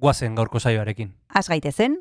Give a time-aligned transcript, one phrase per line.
[0.00, 1.12] guazen gaurko saioarekin.
[1.34, 2.00] Az gaitezen,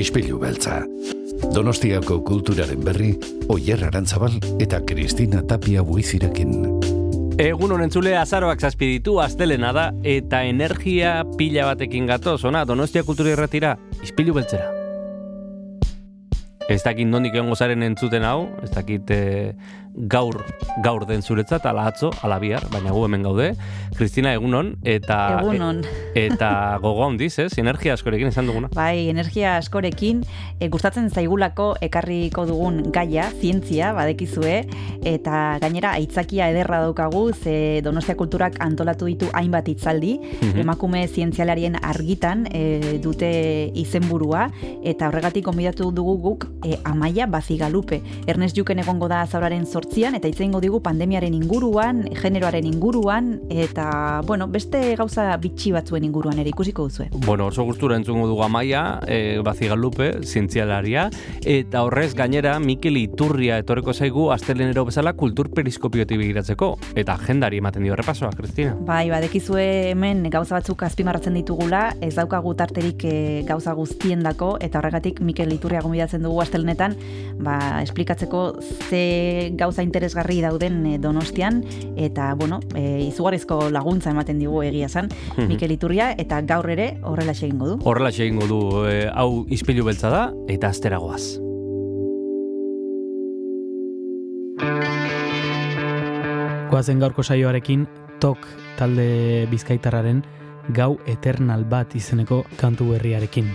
[0.00, 0.84] Ispilu beltza.
[1.54, 3.10] Donostiako kulturaren berri,
[3.50, 6.52] Oyer Arantzabal eta Kristina Tapia buizirekin.
[7.42, 13.34] Egun honen zule azaroak zazpiditu astelena da eta energia pila batekin gatoz, ona, Donostia kultura
[13.34, 14.70] irratira, izpilu beltzera.
[16.70, 19.52] Ez dakit nondik egongo zaren entzuten hau, ez dakit eh,
[19.94, 20.44] gaur,
[20.84, 23.54] gaur den zuretzat, ala atzo, ala bihar, baina gu hemen gaude.
[23.96, 25.40] Kristina, egunon, eta...
[25.42, 25.82] Egunon.
[26.14, 26.50] eta
[26.82, 27.50] gogo handiz, ez?
[27.58, 28.68] Energia askorekin esan duguna.
[28.74, 30.22] bai, energia askorekin,
[30.60, 34.64] e, gustatzen zaigulako ekarriko dugun gaia, zientzia, badekizue,
[35.04, 40.58] eta gainera aitzakia ederra daukagu, ze Donostia Kulturak antolatu ditu hainbat hitzaldi, Mhm.
[40.60, 44.48] emakume zientzialarian argitan e, dute izenburua,
[44.84, 48.00] eta horregatik konbidatu dugu guk e, Amaia Bazigalupe.
[48.26, 54.48] Ernest Juken egongo da zauraren sortzian, eta itzein digu pandemiaren inguruan, generoaren inguruan, eta, bueno,
[54.50, 57.08] beste gauza bitxi batzuen inguruan ere ikusiko duzue.
[57.24, 61.08] Bueno, oso gustura entzungo dugu amaia, e, bazigalupe, zientzialaria,
[61.46, 67.86] eta horrez gainera Mikel Iturria etorreko zaigu astelenero bezala kultur periskopiotik begiratzeko, eta agendari ematen
[67.86, 68.74] dio repasoa, Kristina.
[68.86, 73.16] Bai, badekizue hemen gauza batzuk azpimarratzen ditugula, ez daukagu tarterik e,
[73.48, 76.98] gauza guztiendako, eta horregatik Mikel Iturria gonbidatzen dugu astelenetan,
[77.40, 78.44] ba, esplikatzeko
[78.90, 79.04] ze
[79.56, 81.62] gauza interesgarri dauden e, donostian,
[81.96, 85.48] eta, bueno, e, izugarrizko laguntza ematen digu egia zan, Mhm.
[85.48, 87.78] Mikel Iturria, eta gaur ere horrela egingo du.
[87.84, 91.38] Horrela egingo du, e, hau izpilu beltza da, eta asteragoaz.
[96.70, 97.86] Goazen gaurko saioarekin
[98.22, 98.46] tok
[98.78, 100.22] talde bizkaitarraren
[100.76, 103.50] gau eternal bat izeneko kantu berriarekin.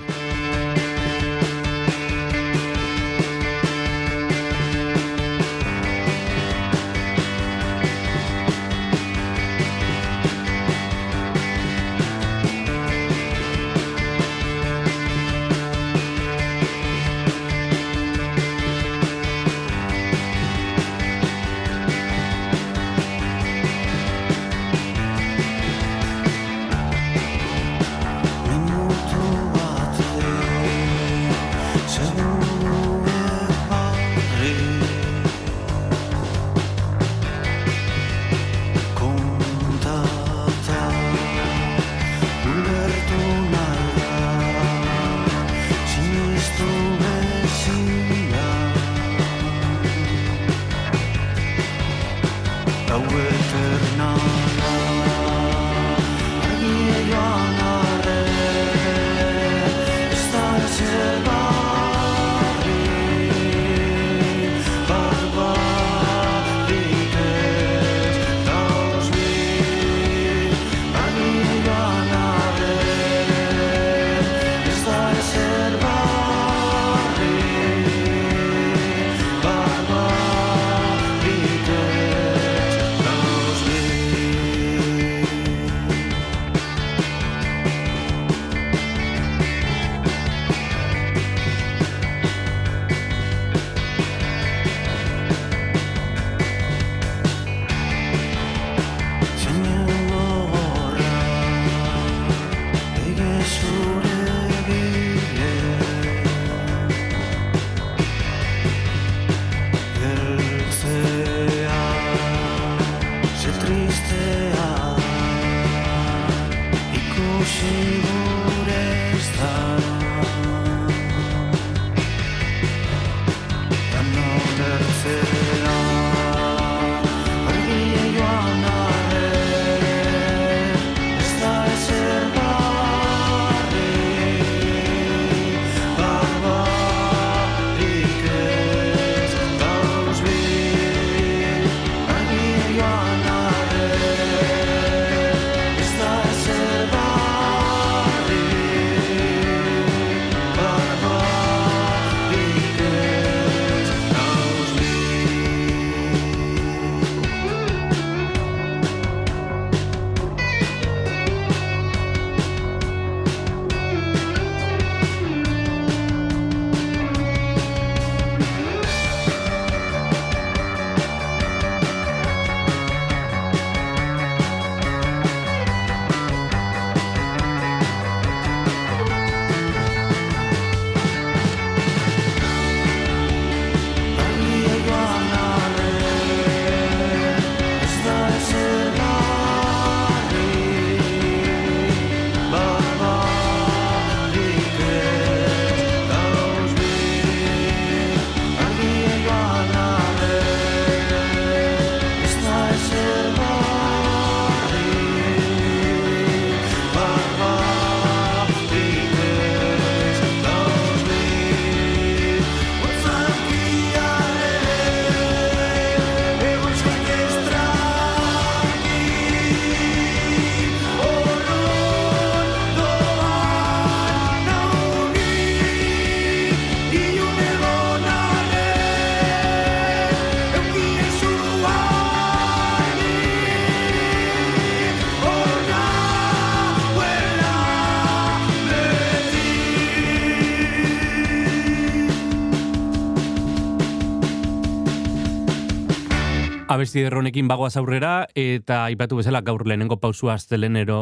[246.75, 250.97] Abesti derronekin bagoaz aurrera, eta aipatu bezala gaur lehenengo pausua astelenero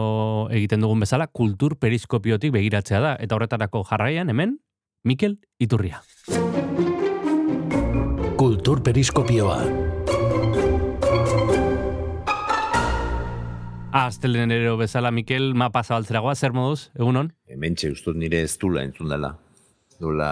[0.54, 3.14] egiten dugun bezala, kultur periskopiotik begiratzea da.
[3.18, 4.60] Eta horretarako jarraian, hemen,
[5.02, 6.04] Mikel Iturria.
[8.38, 9.58] Kultur periskopioa.
[14.04, 17.34] Astelenero bezala, Mikel, mapa zabaltzeragoa, zer moduz, egunon?
[17.50, 19.34] Hementxe ustut nire ez dula entzun dela.
[19.98, 20.30] Dula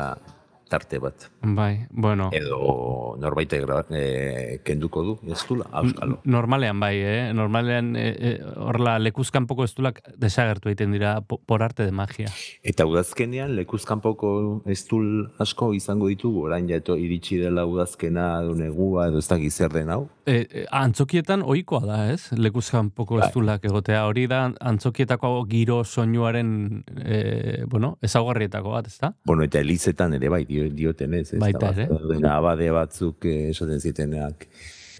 [0.72, 1.28] tarte bat.
[1.44, 2.30] Bai, bueno.
[2.32, 6.22] Edo norbait e, kenduko du, ez dula, auskalo.
[6.24, 7.34] Normalean bai, eh?
[7.36, 12.32] Normalean e, e, horrela lekuzkanpoko ez dulak desagertu egiten dira po- por arte de magia.
[12.64, 14.32] Eta udazkenean lekuzkanpoko
[14.66, 14.86] ez
[15.44, 19.76] asko izango ditugu, orain ja eto iritsi dela udazkena edo negua edo ez da zer
[19.76, 20.08] den hau.
[20.26, 22.30] E, e, antzokietan ohikoa da, ez?
[22.38, 23.32] Lekuzkanpoko ez Bai.
[23.34, 24.04] dulak egotea.
[24.06, 26.52] Hori da antzokietako giro soinuaren,
[27.02, 29.14] e, bueno, ezaugarrietako bat, ez da?
[29.26, 31.32] Bueno, eta elizetan ere bai, dio, dioten ez.
[31.42, 31.90] Baita ere.
[32.30, 34.48] abade batzuk esaten zitenak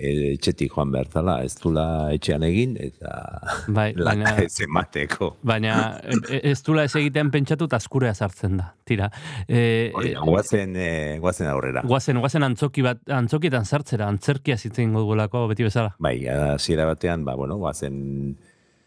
[0.02, 3.14] etxetik joan behar zala, ez dula etxean egin, eta
[3.78, 5.36] Bai, baina- ez emateko.
[5.46, 8.72] Baina e, e, ez dula ez egitean pentsatu eta azkurea sartzen da.
[8.88, 9.12] Tira.
[9.48, 11.84] E, Hori guazen, eh, guazen aurrera.
[11.88, 15.94] Guazen, guazen antzoki bat, antzokietan sartzera, antzerkia zitzen dugulako beti bezala.
[16.00, 18.02] Bai, hasiera batean, ba, bueno, guazen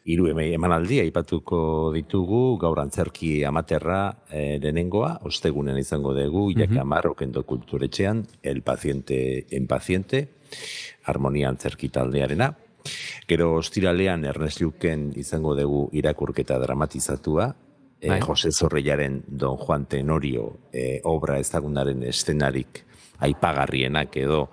[0.04, 1.58] hiru emanaldi aipatuko
[1.94, 9.46] ditugu, gaur antzerki amaterra e, lehenengoa, ostegunen izango dugu, Iñaki Amar, okendo kulturetxean, El paciente
[9.50, 10.28] en paciente,
[11.04, 12.52] harmonia antzerki taldearena.
[13.26, 17.54] Gero ostiralean Ernest Luken izango dugu irakurketa dramatizatua,
[18.00, 18.20] e.
[18.20, 22.84] Jose Zorreillaren Don Juan Tenorio e, obra ezagunaren estenarik
[23.24, 24.50] aipagarrienak edo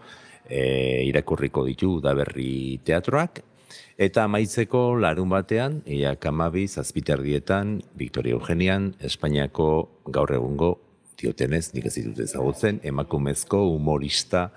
[0.48, 3.44] e, irakurriko ditu udaberri teatroak,
[4.02, 9.68] Eta amaitzeko larun batean, iak amabi, zazpiterdietan, Victoria Eugenian, Espainiako
[10.10, 10.72] gaur egungo,
[11.22, 14.48] diotenez, nik ez ditut ezagutzen, emakumezko humorista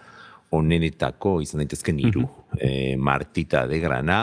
[0.55, 2.25] onenetako izan daitezken hiru.
[2.57, 4.23] e, Martita de Grana,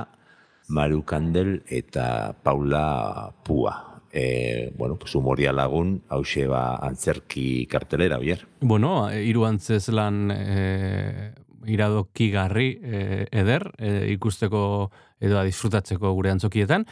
[0.74, 3.76] Maru Kandel eta Paula Pua.
[4.12, 8.48] E, bueno, pues humoria lagun, hause ba antzerki kartelera, oier.
[8.60, 11.32] Bueno, hiru antzez lan e,
[11.68, 14.92] iradokigarri e, eder, e, ikusteko
[15.22, 16.86] edo disfrutatzeko gure antzokietan.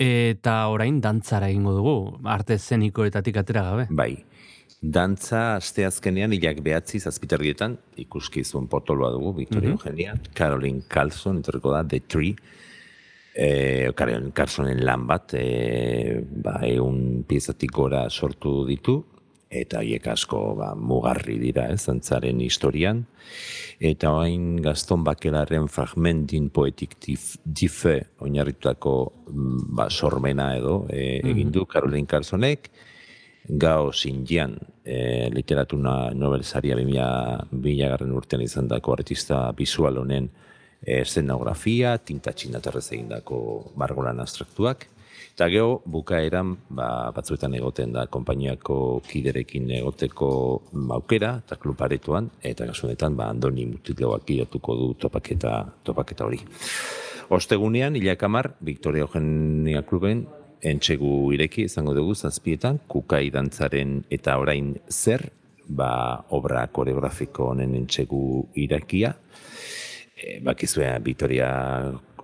[0.00, 3.86] Eta orain dantzara egingo dugu, arte zenikoetatik atera gabe.
[3.90, 4.24] Bai.
[4.84, 9.78] Dantza asteazkenean hilak behatzi zazpiterdietan ikuskizun potoloa dugu, Victoria Mhm.
[9.78, 12.34] Eugenia, Caroline Carlson, etorriko da, The Tree,
[13.34, 19.04] e, Caroline Carlsonen lan bat, e, ba, egun piezatik gora sortu ditu,
[19.54, 23.04] eta haiek asko ba, mugarri dira, ez, dantzaren historian.
[23.84, 28.94] Eta hain Gaston Bakelaren fragmentin poetik dif, dife oinarritutako
[29.30, 32.70] mm, ba, sormena edo e, egin du Caroline Carlsonek,
[33.44, 40.30] Gao Xinjian, e, literatura Nobel saria 2000 garren urtean izan dako artista visual honen
[40.80, 43.38] e, eszenografia, tinta txinatarrez egindako
[43.76, 44.88] margolan abstraktuak.
[45.34, 50.28] Eta geho, bukaeran, ba, batzuetan egoten da konpainiako kiderekin egoteko
[50.94, 56.38] aukera, eta kluparetoan, eta kasunetan, ba, Andoni Mutitloak idatuko du topaketa, topaketa hori.
[57.34, 60.22] Ostegunean, hilakamar, Victoria Eugenia Kluben,
[60.62, 65.32] entxegu ireki izango dugu zazpietan, kukai dantzaren eta orain zer,
[65.66, 65.90] ba,
[66.30, 68.22] obra koreografiko honen entxegu
[68.54, 69.16] irakia.
[70.14, 71.50] E, bakizue, Victoria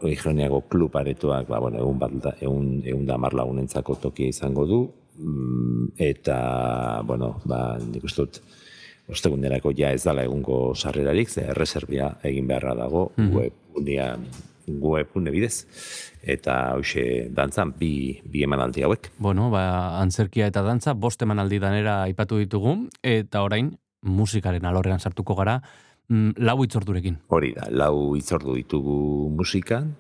[0.02, 4.80] Eugeniago klub aretoak, ba, bueno, egun, bat, egun, egun da hamar lagunentzako tokia izango du,
[5.19, 8.40] mm, eta, bueno, ba, nik uste dut,
[9.11, 13.35] ostegunerako ja ez dala egungo sarrerarik, ze erreserbia egin beharra dago Mhm.
[13.37, 14.16] webunea
[14.71, 15.66] webune bidez.
[16.23, 19.11] Eta hoxe dantzan bi, bi emanaldi hauek.
[19.19, 25.35] Bueno, ba, antzerkia eta dantza, bost emanaldi danera aipatu ditugu, eta orain musikaren alorrean sartuko
[25.35, 27.21] gara, mm, lau itzordurekin.
[27.31, 29.93] Hori da, lau itzordu ditugu musikan,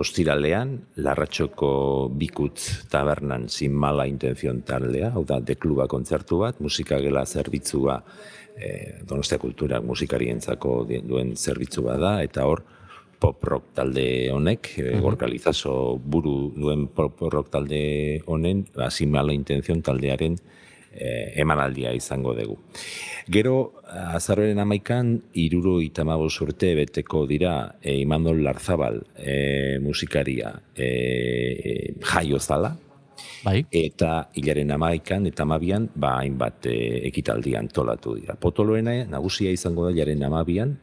[0.00, 1.70] ostiralean, larratxoko
[2.18, 8.00] bikutz tabernan sin mala intenzion taldea, hau da, dekluba kontzertu bat, musika gela zerbitzua,
[8.58, 8.70] e,
[9.06, 12.64] Donostia Kultura musikarientzako duen zerbitzu bat da, eta hor,
[13.22, 19.14] pop rock talde honek, e, Gorka Lizaso buru duen pop rock talde honen, ba, sin
[19.14, 20.40] mala intenzion taldearen
[20.94, 22.58] eh, emanaldia izango dugu.
[23.30, 32.40] Gero, azarren amaikan, iruro itamagos urte beteko dira e, Imandol Larzabal e, musikaria e, jaio
[32.40, 32.74] zala,
[33.44, 33.62] Bai?
[33.70, 36.76] eta hilaren amaikan eta amabian, ba, hainbat e,
[37.08, 38.36] ekitaldi antolatu dira.
[38.40, 40.76] Potoloena nagusia izango da hilaren amabian,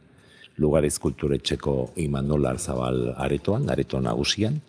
[0.58, 4.60] lugarez kulturetxeko Imanol Larzabal aretoan, areto nagusian,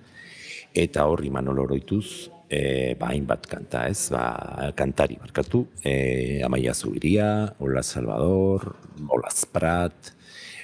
[0.73, 7.29] eta hor Imanol oroituz, e, ba, hainbat kanta ez, ba, kantari barkatu, e, Amaia Zubiria,
[7.59, 8.75] Ola Salvador,
[9.09, 10.13] Olaz Prat,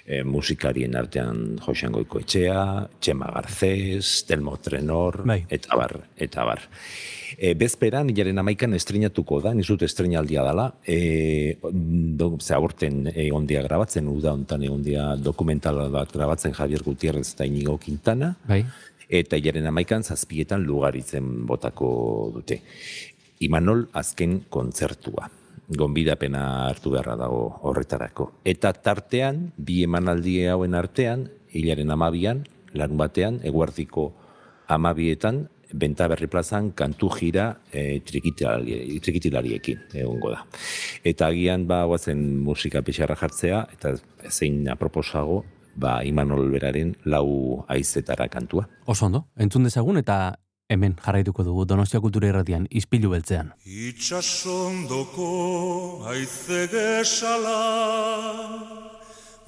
[0.05, 2.63] e, musikarien artean Josean Goiko Etxea,
[2.99, 5.43] Txema Garcés, Telmo Trenor, Bai.
[5.49, 6.65] eta bar, eta bar.
[7.37, 13.61] E, bezperan, hilaren amaikan estrenatuko da, nizut estrenaldia dela, e, do, ze aborten egon dia
[13.65, 18.63] grabatzen, uda hontan egon dia dokumental bat grabatzen Javier Gutierrez eta Inigo Quintana, Bai.
[19.09, 21.89] Eta hilaren amaikan zazpietan lugaritzen botako
[22.35, 22.61] dute.
[23.41, 25.29] Imanol azken kontzertua.
[25.69, 28.31] Gonbidapena hartu beharra dago horretarako.
[28.45, 34.11] Eta tartean, bi emanaldi hauen artean, hilaren amabian, larun batean, eguardiko
[34.69, 40.39] amabietan, Benta Berri plazan kantu jira e, trikitilari, trikitilariekin egongo da.
[41.05, 43.93] Eta agian ba guazen musika pixarra jartzea eta
[44.31, 45.43] zein aproposago
[45.79, 48.67] ba Imanol beraren lau aizetara kantua.
[48.85, 50.35] Oso ondo, entzun dezagun eta
[50.69, 53.53] hemen jarraituko dugu Donostia Kultura Irratian, ispilu beltzean.
[53.65, 55.29] Itxasondoko
[56.11, 57.57] aize gesala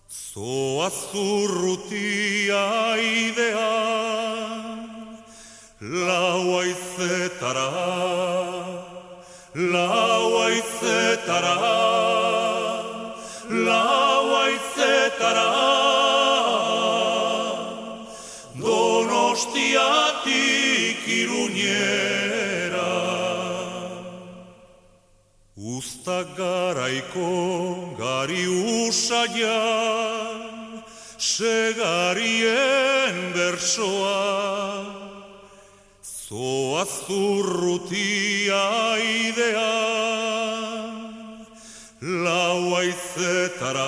[0.08, 2.64] Zoa zurrutia
[3.04, 3.74] idea
[5.82, 8.45] Lau aizetara
[9.56, 11.56] Lau aizetara
[13.48, 15.56] Lau aizetara
[18.60, 22.92] Donostiatik iruñera
[25.56, 29.64] Usta garaiko gari usaia
[31.16, 35.05] Segarien bersoa
[36.28, 38.62] Zoa zurrutia
[38.98, 39.74] idea
[42.02, 43.86] Lau aizetara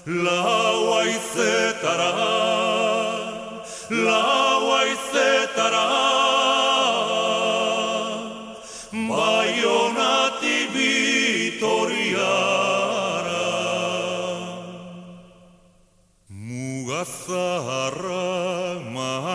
[0.04, 2.41] Lau aizetara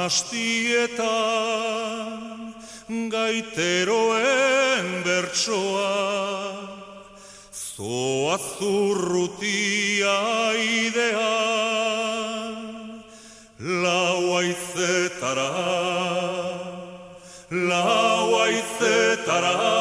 [0.08, 1.04] astietan
[3.12, 5.96] gaiteroen bertsoa.
[7.52, 10.18] Zoa zurrutia
[10.56, 11.36] idea
[13.84, 15.52] lau aizetara
[17.72, 19.77] lau aizetara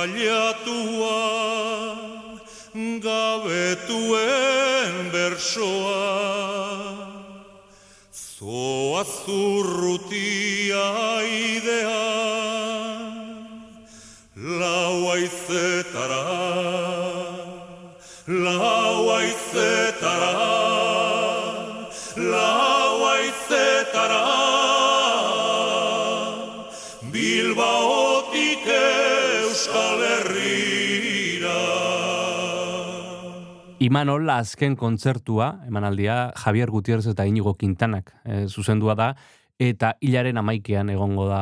[0.00, 1.20] mailatua
[3.04, 6.08] gabetuen bersoa.
[8.12, 10.88] Zoaz urrutia
[11.48, 13.10] idean
[14.60, 15.12] lau
[33.80, 39.14] Imanol azken kontzertua, emanaldia, Javier Gutierrez eta Inigo Quintanak e, zuzendua da,
[39.56, 41.40] eta hilaren amaikean egongo da,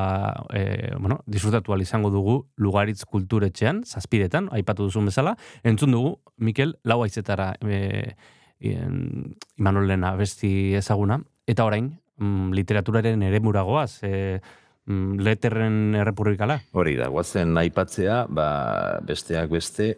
[0.55, 7.03] e, bueno, disfrutatu izango dugu Lugaritz kulturetxean, zazpidetan, aipatu duzun bezala, entzun dugu, Mikel, lau
[7.03, 8.15] aizetara e,
[8.61, 14.39] en, Imanolen abesti ezaguna, eta orain, mm, literaturaren ere muragoaz, e,
[14.87, 16.61] mm, leterren errepublikala.
[16.71, 19.97] Hori da, guazen aipatzea, ba, besteak beste,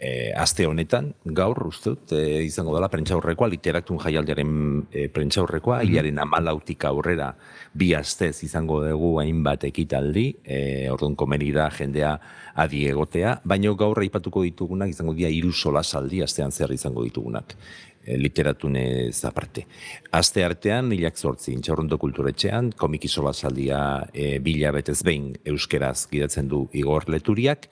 [0.00, 4.54] e, aste honetan, gaur, uste dut, e, izango dela prentxaurrekoa, literaktun jaialdiaren
[4.88, 7.34] e, prentxaurrekoa, hilaren amalautik aurrera
[7.76, 12.14] bi astez izango dugu hainbat ekitaldi, e, orduan komeni da jendea
[12.64, 17.54] adi egotea, baino gaur aipatuko ditugunak izango dira hiru solasaldi astean zer izango ditugunak.
[18.04, 19.66] E, literatunez aparte.
[20.12, 23.80] Aste artean, hilak zortzi, intxaurrondo kulturetxean, komiki solasaldia
[24.12, 27.68] e, bila betez behin euskeraz gidatzen du Igor Leturiak,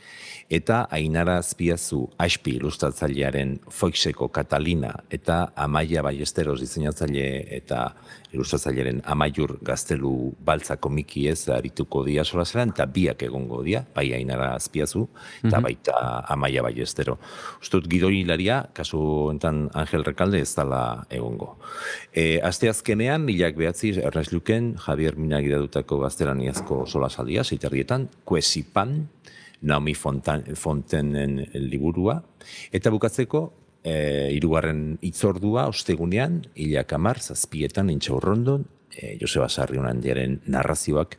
[0.49, 7.27] eta Ainara Azpiazu Aspi ilustratzailearen Foixeko Katalina eta Amaia Ballesteros diseinatzaile
[7.59, 7.91] eta
[8.33, 10.13] ilustratzailearen Amaiur Gaztelu
[10.45, 15.07] Baltza komiki ez arituko dia solaselan, eta biak egongo dia, bai Ainara Azpiazu,
[15.43, 15.97] eta baita
[16.29, 17.19] Amaia Ballestero.
[17.63, 19.01] Ustut gidoilaria, kasu
[19.33, 21.55] enten Angel Rekalde ez dala egongo.
[22.13, 29.01] E, aste azkenean, hilak behatzi, Ernest Luken, Javier Minagidadutako gaztelaniazko solasaldia, zeiterrietan, Kuesipan,
[29.63, 32.21] Naomi Fontan, Fontenen liburua,
[32.73, 33.49] eta bukatzeko,
[33.89, 41.19] e, irugarren itzordua, ostegunean, hilak amar, zazpietan, intxaurrondon, e, Joseba Sarri handiaren narrazioak,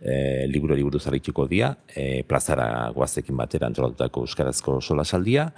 [0.00, 5.52] e, liburu liburu zarrituko dia, e, plazara guazekin batera antolatutako euskarazko solasaldia,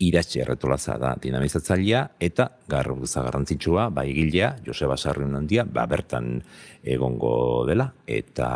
[0.00, 6.38] iratxe erretolaza da dinamizatzailea, eta garruza garrantzitsua, ba, egilea, Joseba Sarriun handia, ba, bertan
[6.82, 8.48] egongo dela, eta,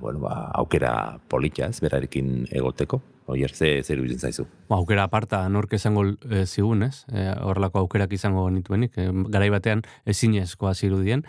[0.00, 0.92] bueno, ba, aukera
[1.30, 4.46] politia ez, berarekin egoteko, oier, ze, zer iruditzen zaizu.
[4.68, 7.04] Ba, aukera aparta, nork esango e, zigun, ez?
[7.12, 11.24] E, horrelako aukerak izango nituenik, e, garai batean ezinezkoa zirudien.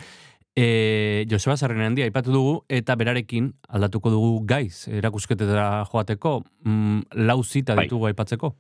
[0.56, 7.40] E, Joseba Sarren handia aipatu dugu eta berarekin aldatuko dugu gaiz erakusketetara joateko mm, lau
[7.44, 7.86] zita Bai.
[7.88, 8.52] ditugu aipatzeko.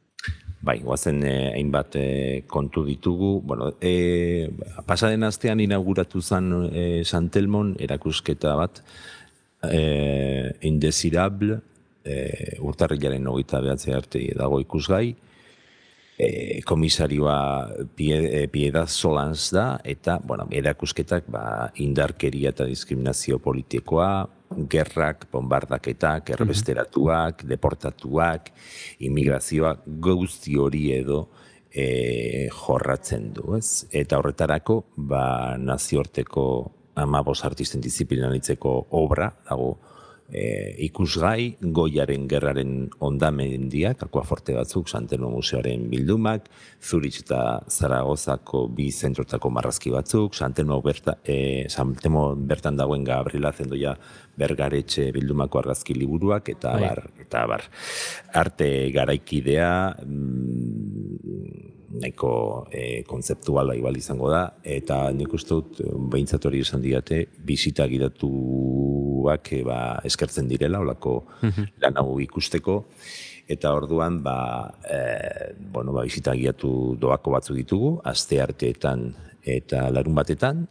[0.61, 3.39] Bai, guazen eh, hainbat eh, kontu ditugu.
[3.41, 4.47] Bueno, eh,
[4.85, 8.83] pasaden astean inauguratu zen eh, Santelmon erakusketa bat,
[9.65, 11.59] eh, Indesirable,
[12.03, 15.15] eh, urtarrilaren hogeita behatze arte dago ikusgai,
[16.21, 17.37] eh, komisarioa
[17.95, 24.29] pie, eh, Piedad Solans da, eta, bueno, erakusketak ba, indarkeria eta diskriminazio politikoa,
[24.69, 28.51] gerrak, bombardaketak, erbesteratuak, deportatuak,
[28.99, 31.29] immigrazioak, guzti hori edo
[31.71, 33.87] e, jorratzen du, ez?
[33.91, 36.45] Eta horretarako, ba, nazioarteko
[36.99, 39.77] amabos artisten disiplinanitzeko obra, dago,
[40.31, 46.47] e, ikusgai, goiaren gerraren ondamendiak, akuaforte batzuk, Santeno Museoaren bildumak,
[46.81, 53.95] Zurich eta Zaragozako bi zentrotako marrazki batzuk, Santeno, berta, e, Santeno bertan dagoen Gabriela zendoia
[54.39, 56.87] bergaretxe bildumako argazki liburuak, eta Bai.
[56.87, 57.67] bar, eta bar.
[58.41, 59.73] Arte garaikidea,
[60.05, 65.81] mm, nahiko e, kontzeptuala igual izango da, eta nik uste dut,
[66.13, 72.83] behintzat hori esan diate, bisita gidatuak e, ba, eskertzen direla, olako lan hau ikusteko,
[73.51, 74.37] eta orduan, ba,
[74.85, 75.01] e,
[75.73, 79.09] bueno, ba, bisita gidatu doako batzu ditugu, aste arteetan
[79.41, 80.67] eta larun batetan,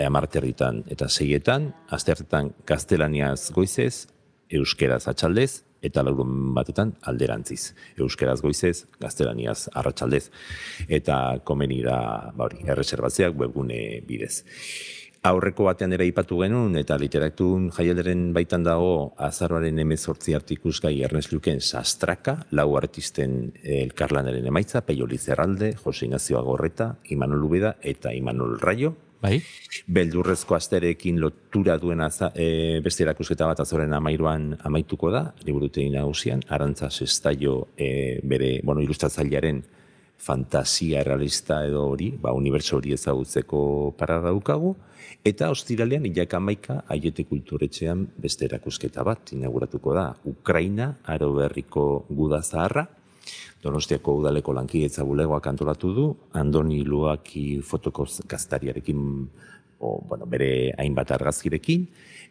[0.00, 4.08] amarterritan eta seietan, aste hartetan gaztelaniaz goizez,
[4.54, 7.74] euskeraz atxaldez, eta laurun batetan alderantziz.
[8.00, 10.26] Euskeraz goizez, gaztelaniaz arratsaldez.
[10.88, 14.44] Eta komeni da, ba hori, erreserbatzeak webgune bidez.
[15.24, 21.62] Aurreko batean ere ipatu genuen, eta literatun jaialderen baitan dago azaroaren emezortzi artikusgai Ernest Luken
[21.64, 28.92] sastraka, lau artisten elkarlanaren emaitza, Peio Lizerralde, Jose Ignacio Agorreta, Imanol Ubeda eta Imanol Rayo,
[29.24, 29.38] Bai?
[29.90, 36.44] beldurrezko asterekin lotura duen aza, e, beste erakusketa bat azoren amairuan amaituko da, liburutegi nagusian,
[36.48, 39.62] Arantza Sestaio e, bere, bueno, ilustratzailearen
[40.24, 44.74] fantasia realista edo hori, ba, unibertso hori ezagutzeko para daukagu,
[45.26, 50.06] eta ostiralean ilak amaika aiete kulturetxean beste erakusketa bat inauguratuko da.
[50.30, 52.86] Ukraina, aro berriko guda zaharra,
[53.64, 58.98] Donostiako udaleko lankidetza bulegoak antolatu du, Andoni Luaki fotoko gaztariarekin,
[59.80, 61.86] o, bueno, bere hainbat argazkirekin,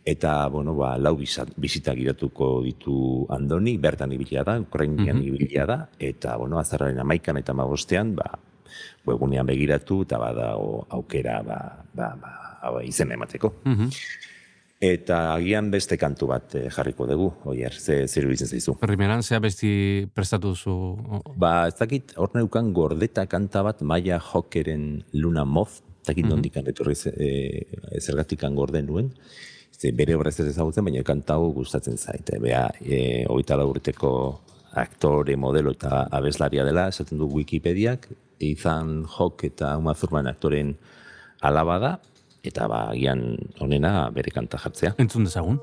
[0.05, 5.27] eta bueno, ba, lau bisita giratuko ditu Andoni, bertan ibilia da, Ukrainian Mhm.
[5.27, 8.37] ibilia da, eta bueno, azarraren amaikan eta magostean, ba,
[9.05, 11.59] webunean begiratu, eta badago aukera ba,
[11.93, 13.53] ba, ba, izen emateko.
[13.65, 13.89] Mhm.
[14.83, 18.73] Eta agian beste kantu bat eh, jarriko dugu, oier, ze, zer iruditzen zaizu.
[18.81, 19.69] Primeran, zea besti
[20.11, 20.73] prestatu zu...
[21.39, 26.33] Ba, ez dakit, hor neukan gordeta kanta bat, Maia Jokeren Luna Moth, ez dakit Mhm.
[26.33, 29.13] nondik etorri ze- e, zergatikan gorden duen,
[29.71, 32.39] ze bere horrez ez ezagutzen, baina kanta hau gustatzen zaite.
[32.39, 33.23] Bea, e,
[33.55, 34.41] lau urteko
[34.73, 40.75] aktore, modelo eta abeslaria dela, esaten du Wikipediak, Ethan Hawke eta Uma Thurman aktoren
[41.41, 41.99] alaba da,
[42.43, 43.23] eta ba, agian
[43.63, 44.95] honena bere kanta jartzea.
[44.99, 45.59] Entzun dezagun.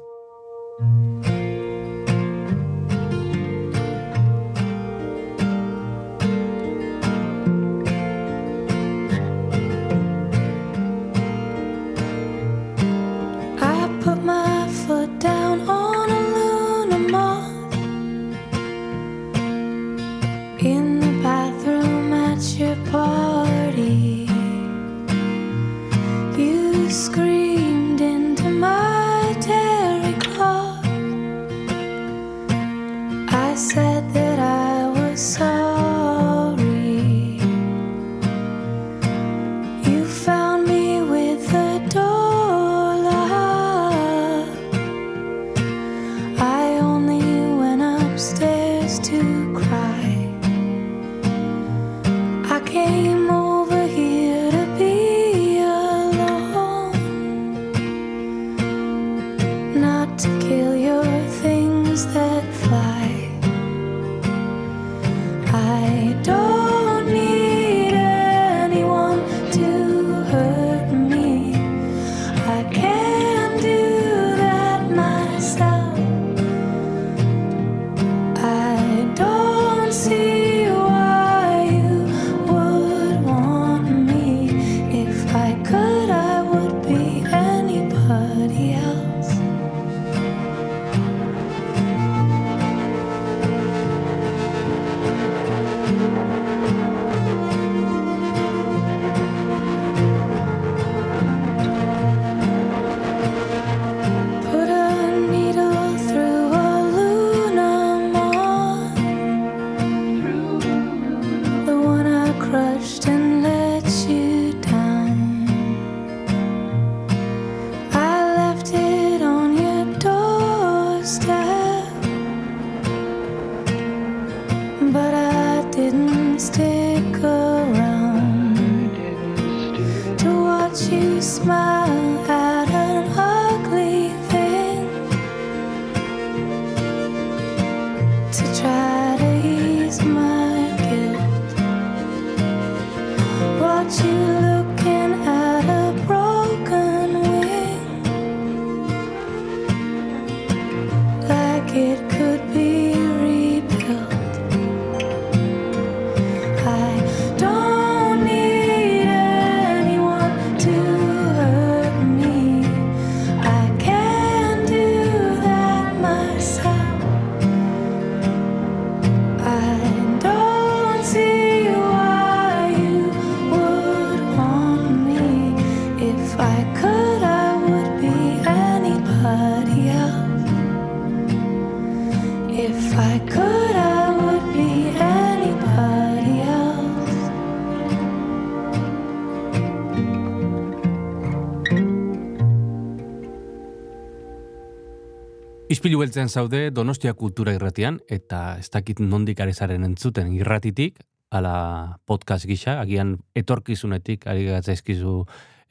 [196.11, 200.97] Beltzen zaude Donostia Kultura irratian, eta ez dakit nondik arezaren entzuten irratitik,
[201.31, 205.21] ala podcast gisa, agian etorkizunetik ari gatzaizkizu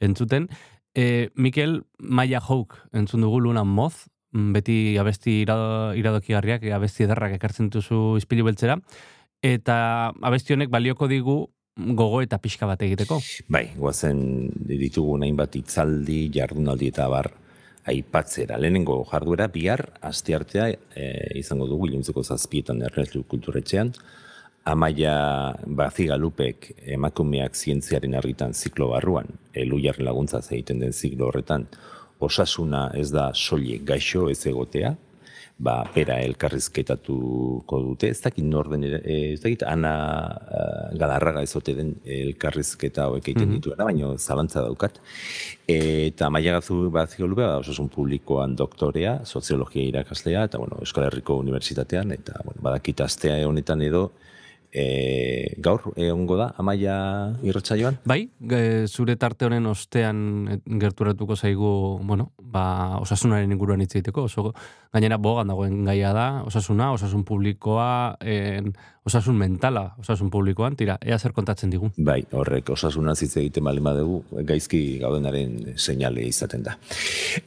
[0.00, 0.46] entzuten.
[0.96, 7.68] E, Mikel Maia Houk entzun dugu Luna Moz, beti abesti irado, iradokigarriak, abesti ederrak ekartzen
[7.68, 8.78] duzu ispilu beltzera,
[9.44, 9.76] eta
[10.24, 11.36] abesti honek balioko digu
[12.00, 13.20] gogo eta pixka bat egiteko.
[13.52, 14.24] Bai, guazen
[14.72, 17.28] ditugu nahin bat itzaldi, jardunaldi eta bar
[17.88, 18.58] aipatzera.
[18.58, 21.06] Lehenengo jarduera bihar, aste artea e,
[21.40, 23.92] izango dugu iluntzeko zazpietan errezu kulturetxean.
[24.70, 31.64] Amaia Bazigalupek emakumeak zientziaren argitan ziklo barruan, eluiar laguntza egiten den ziklo horretan,
[32.20, 34.94] osasuna ez da soilik gaixo ez egotea,
[35.60, 39.92] ba, pera elkarrizketatuko dute, ez dakit norden, eh, ez dakit ana
[40.40, 43.58] uh, galarraga ezote den elkarrizketa hauek egiten Mhm.
[43.58, 44.96] dituena, baina zalantza daukat.
[45.68, 52.12] Eta maia gazu bat ba, osasun publikoan doktorea, soziologia irakaslea, eta bueno, Euskal Herriko Unibertsitatean,
[52.12, 54.12] eta bueno, badakit astea honetan edo,
[54.72, 57.98] e, gaur egongo da, amaia irratsaioan?
[58.04, 64.22] Bai, ge- zure tarte honen ostean eh, gerturatuko zaigu, bueno, ba, osasunaren inguruan hitz egiteko,
[64.24, 64.54] oso
[64.92, 68.72] gainera bogan dagoen gaia da, osasuna, osasun publikoa, en,
[69.06, 71.92] osasun mentala, osasun publikoan, tira, ea zer kontatzen digun.
[71.96, 76.76] Bai, horrek osasunaz hitz egiten bali badugu, gaizki gaudenaren seinale izaten da.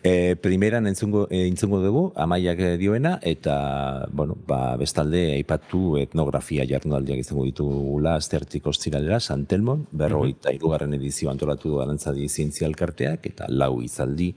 [0.01, 6.65] E, primeran entzungo, e, entzungo dugu, amaiak eh, dioena, eta, bueno, ba, bestalde, aipatu etnografia
[6.69, 13.25] jardunaldiak izango ditugula, astertik ostiralera, Santelmon, berrogeita mm irugarren edizio antolatu du arantzadi zientzia elkarteak,
[13.31, 14.29] eta lau izaldi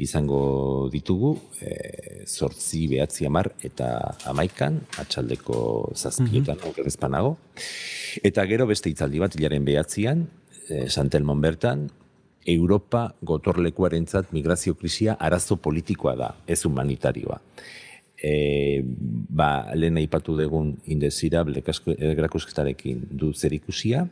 [0.00, 7.36] izango ditugu, e, zortzi behatzi amar, eta amaikan, atxaldeko zazpietan, mm panago.
[8.22, 10.26] Eta gero beste hitzaldi bat, hilaren behatzian,
[10.68, 11.90] e, Santelmon bertan,
[12.46, 17.38] Europa gotorlekuarentzat migrazio krisia arazo politikoa da, ez humanitarioa.
[18.22, 24.06] E, ba, lehen aipatu dugun indesirable erakusketarekin du zerikusia,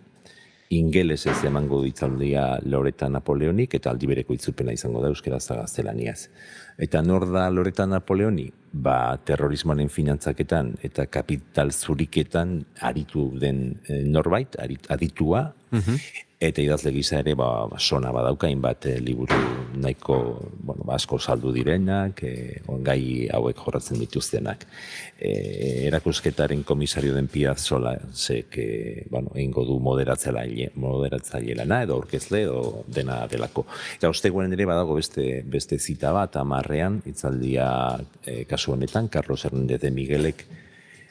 [0.70, 6.28] ingeles ez emango ditzaldia Loreta Napoleonik eta aldi bereko itzulpena izango da euskera gaztelaniaz.
[6.78, 8.50] Eta nor da Loreta Napoleoni?
[8.72, 14.56] ba, terrorismoaren finantzaketan eta kapital zuriketan aritu den eh, norbait,
[14.88, 15.50] aditua,
[16.40, 19.36] eta idazle gisa ere ba, sona badaukain bat liburu
[19.76, 20.16] nahiko
[20.56, 24.64] bueno, ba, asko saldu direnak, e, gai hauek jorratzen dituztenak.
[25.18, 25.32] E,
[25.90, 32.62] erakusketaren komisario den Piazzola zek, e, bueno, egingo du moderatzaile, moderatzaile lana edo aurkezle edo
[32.88, 33.66] dena delako.
[33.98, 37.68] Eta osteguaren ere badago beste, beste zita bat, amarrean, itzaldia
[38.24, 40.46] e, kasu honetan, Carlos Hernández de Miguelek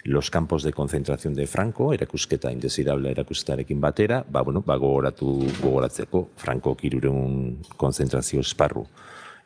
[0.04, 6.30] Los campos de concentración de Franco, erakusketa indesirable erakusketarekin batera, ba, bueno, ba, gogoratu gogoratzeko
[6.38, 8.86] Franco kirureun konzentrazio esparru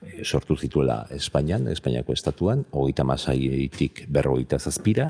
[0.06, 5.10] eh, sortu zituela Espainian, Espainiako estatuan, hogeita masaitik berrogeita zazpira,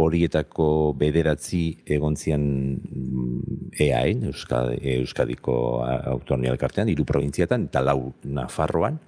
[0.00, 2.42] horietako bederatzi egontzian
[2.80, 5.54] mm, EAen, Euskadi, Euskadiko
[5.86, 8.98] autonomia elkartean, hiru probintziatan, eta lau Nafarroan,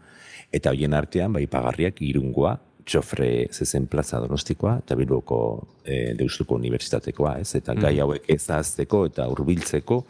[0.52, 5.38] eta hoien artean, bai pagarriak irungoa, txofre zezen plaza donostikoa, eta bilboko
[5.84, 7.54] e, deustuko unibertsitatekoa, ez?
[7.60, 10.04] Eta gai hauek ezazteko eta hurbiltzeko,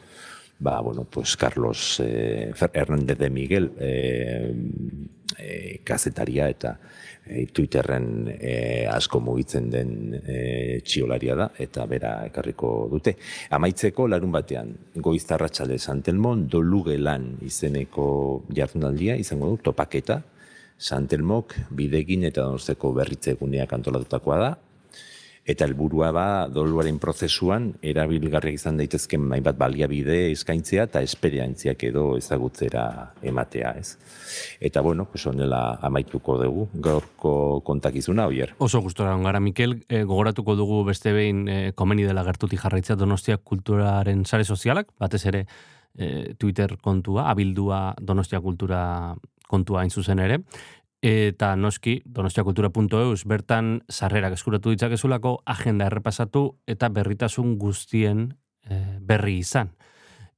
[0.63, 4.55] ba, bueno, pues Carlos Fer- Hernández de Miguel eh,
[5.39, 6.77] eh, kazetaria eta
[7.27, 13.17] eh, Twitterren eh, asko mugitzen den eh, txiolaria da, eta bera ekarriko dute.
[13.51, 20.23] Amaitzeko larun batean, goiztarratxale Santelmon, dolugelan izeneko jardunaldia, izango du, topaketa,
[20.83, 24.53] Santelmok bidegin eta donosteko berritze eguneak antolatutakoa da,
[25.43, 32.85] eta helburua ba doluaren prozesuan erabilgarri izan daitezken hainbat baliabide eskaintzea eta esperientziak edo ezagutzera
[33.27, 33.97] ematea, ez.
[34.61, 37.35] Eta bueno, pues honela amaituko dugu gaurko
[37.67, 38.55] kontakizuna oier.
[38.59, 43.39] Oso gustora gara, Mikel, e, gogoratuko dugu beste behin e, komeni dela gertutik jarraitzea Donostia
[43.39, 45.47] kulturaren sare sozialak, batez ere
[45.99, 49.17] e, Twitter kontua, abildua Donostia kultura
[49.53, 50.41] kontua hain zuzen ere,
[51.03, 58.29] eta noski donostiakultura.eus bertan sarrerak eskuratu ditzakezulako agenda errepasatu eta berritasun guztien
[58.71, 59.73] e, berri izan.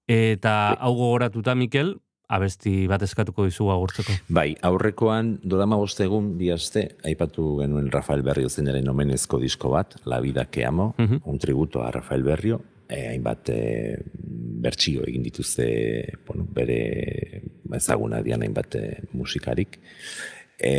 [0.08, 1.94] Eta hau gogoratuta, Mikel,
[2.34, 4.16] abesti bat eskatuko dizugu agurtzeko.
[4.32, 10.20] Bai, aurrekoan dodama egun bi aste aipatu genuen Rafael Berrio zenaren omenezko disko bat, La
[10.20, 11.20] vida que amo, Mhm.
[11.24, 13.98] un tributo a Rafael Berrio, eh, hainbat eh,
[14.64, 15.66] bertsio egin dituzte
[16.26, 17.42] bueno, bere
[17.74, 19.78] ezaguna dian hainbat eh, musikarik.
[20.54, 20.70] E,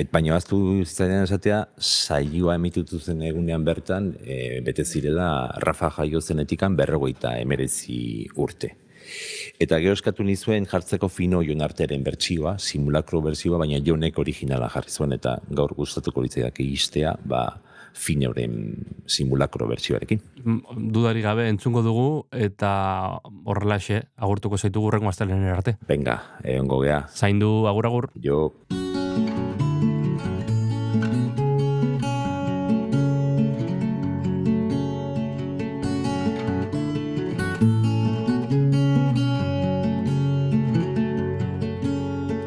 [0.00, 5.28] et baina baztu zitzaidan esatea, saioa emitutu zen egunean bertan, e, bete zirela
[5.60, 8.00] Rafa jaio zenetikan berrogeita emerezi
[8.40, 8.72] urte.
[9.60, 14.90] Eta gero eskatu nizuen jartzeko fino jon arteren bertsioa, simulakro bertsioa, baina jonek originala jarri
[14.90, 17.44] zuen, eta gaur gustatuko litzaidak istea, ba,
[17.92, 20.20] fineuren simulakro bertsioarekin.
[20.92, 25.76] Dudari gabe entzungo dugu eta horrelaxe agurtuko zaitugu urrengo astelehenera arte.
[25.88, 27.06] Venga, egongo gea.
[27.14, 28.10] Zaindu agur agur.
[28.22, 28.52] Jo,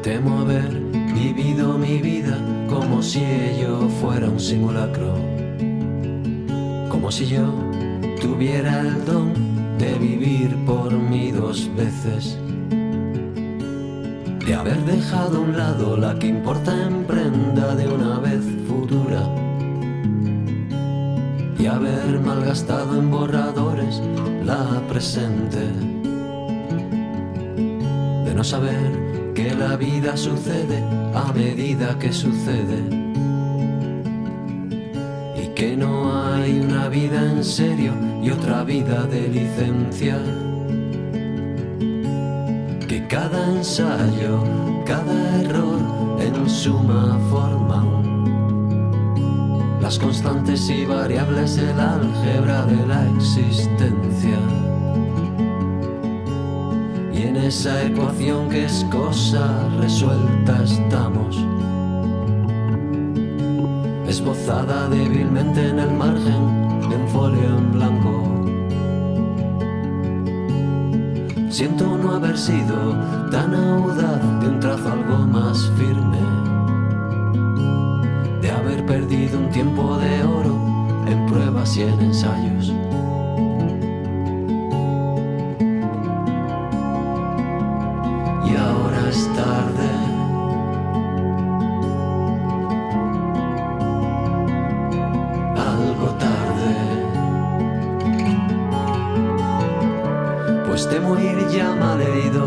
[0.04, 0.73] Temo haber
[3.04, 5.14] si ello fuera un simulacro.
[6.88, 7.44] Como si yo
[8.20, 9.34] tuviera el don
[9.78, 12.38] de vivir por mí dos veces.
[14.46, 19.22] De haber dejado a un lado la que importa en prenda de una vez futura.
[21.58, 24.00] Y haber malgastado en borradores
[24.44, 25.60] la presente
[28.24, 29.03] de no saber
[29.34, 32.78] que la vida sucede a medida que sucede.
[35.42, 37.92] Y que no hay una vida en serio
[38.22, 40.18] y otra vida de licencia.
[42.88, 44.44] Que cada ensayo,
[44.86, 45.80] cada error
[46.20, 48.04] en suma forman
[49.80, 54.38] las constantes y variables del álgebra de la existencia.
[57.24, 61.42] En esa ecuación que es cosa resuelta estamos,
[64.06, 68.44] esbozada débilmente en el margen de un folio en blanco.
[71.48, 72.92] Siento no haber sido
[73.30, 76.20] tan audaz de un trazo algo más firme,
[78.42, 80.60] de haber perdido un tiempo de oro
[81.06, 82.83] en pruebas y en ensayos.
[100.94, 102.46] Temo ir ya malherido,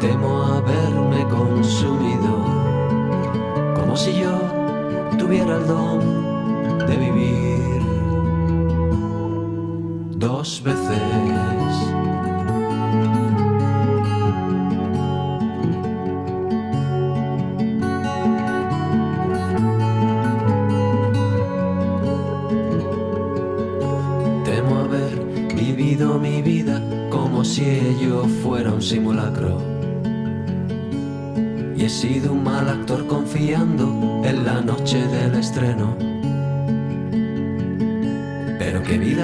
[0.00, 2.32] temo haberme consumido,
[3.76, 4.34] como si yo
[5.18, 6.00] tuviera el don
[6.88, 7.80] de vivir
[10.18, 11.57] dos veces.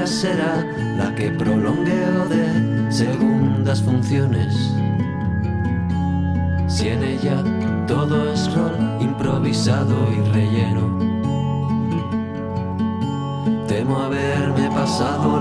[0.07, 0.63] Será
[0.99, 4.55] la que prolongue o de segundas funciones.
[6.69, 7.43] Si en ella
[7.87, 10.99] todo es rol improvisado y relleno.
[13.67, 15.41] Temo haberme pasado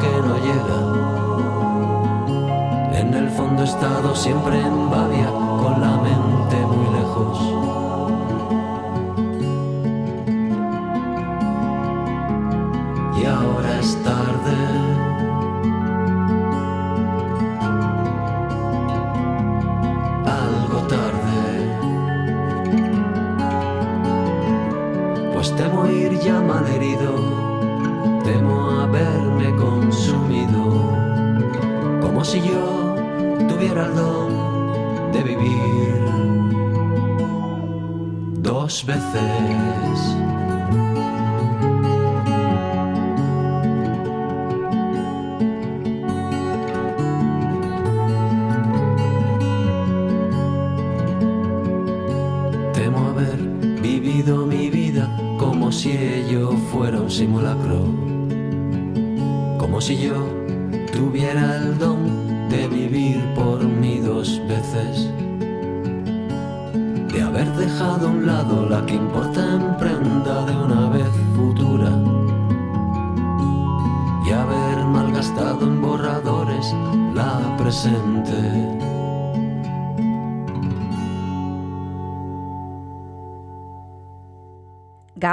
[0.00, 0.78] que no llega.
[3.00, 7.87] En el fondo he estado siempre en Bavia con la mente muy lejos.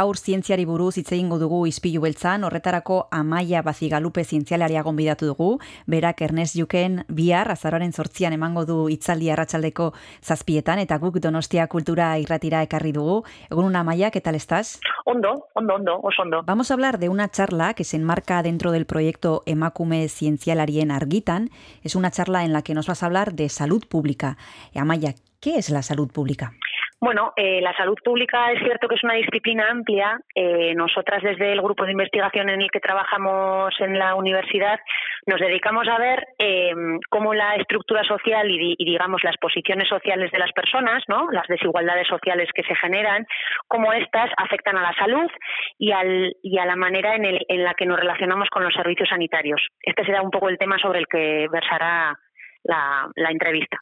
[0.06, 5.48] Gaur zientziari buruz hitz egingo dugu ispilu beltzan, horretarako Amaia Bazigalupe zientzialaria gonbidatu dugu,
[5.90, 9.88] berak Ernest Juken bihar azaroaren sortzian emango du itzaldi arratsaldeko
[10.22, 13.24] zazpietan, eta guk Donostia Kultura irratira ekarri dugu.
[13.50, 14.80] Egun Amaia, ¿qué tal estás?
[15.06, 16.44] Ondo, ondo, ondo, oso ondo.
[16.46, 21.50] Vamos a hablar de una charla que se enmarca dentro del proyecto Emakume Zientzialarien Argitan.
[21.82, 24.38] Es una charla en la que nos vas a hablar de salud pública.
[24.76, 26.54] Amaya, ¿qué es la salud pública?
[27.02, 30.18] Bueno, eh, la salud pública es cierto que es una disciplina amplia.
[30.34, 34.80] Eh, nosotras desde el grupo de investigación en el que trabajamos en la universidad
[35.28, 36.72] nos dedicamos a ver eh,
[37.10, 41.30] cómo la estructura social y, y, digamos las posiciones sociales de las personas, ¿no?
[41.32, 43.26] las desigualdades sociales que se generan,
[43.68, 45.30] cómo estas afectan a la salud
[45.78, 48.74] y, al, y a la manera en, el- en la que nos relacionamos con los
[48.74, 49.62] servicios sanitarios.
[49.82, 52.18] Este será un poco el tema sobre el que versará
[52.64, 53.78] la, entrevista.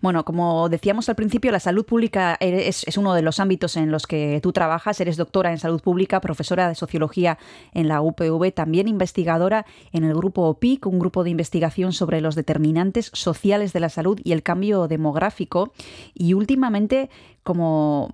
[0.00, 3.90] Bueno, como decíamos al principio, la salud pública es, es uno de los ámbitos en
[3.90, 5.00] los que tú trabajas.
[5.00, 7.38] Eres doctora en salud pública, profesora de sociología
[7.74, 12.34] en la UPV, también investigadora en el grupo OPIC, un grupo de investigación sobre los
[12.34, 15.72] determinantes sociales de la salud y el cambio demográfico.
[16.14, 17.10] Y últimamente,
[17.42, 18.10] como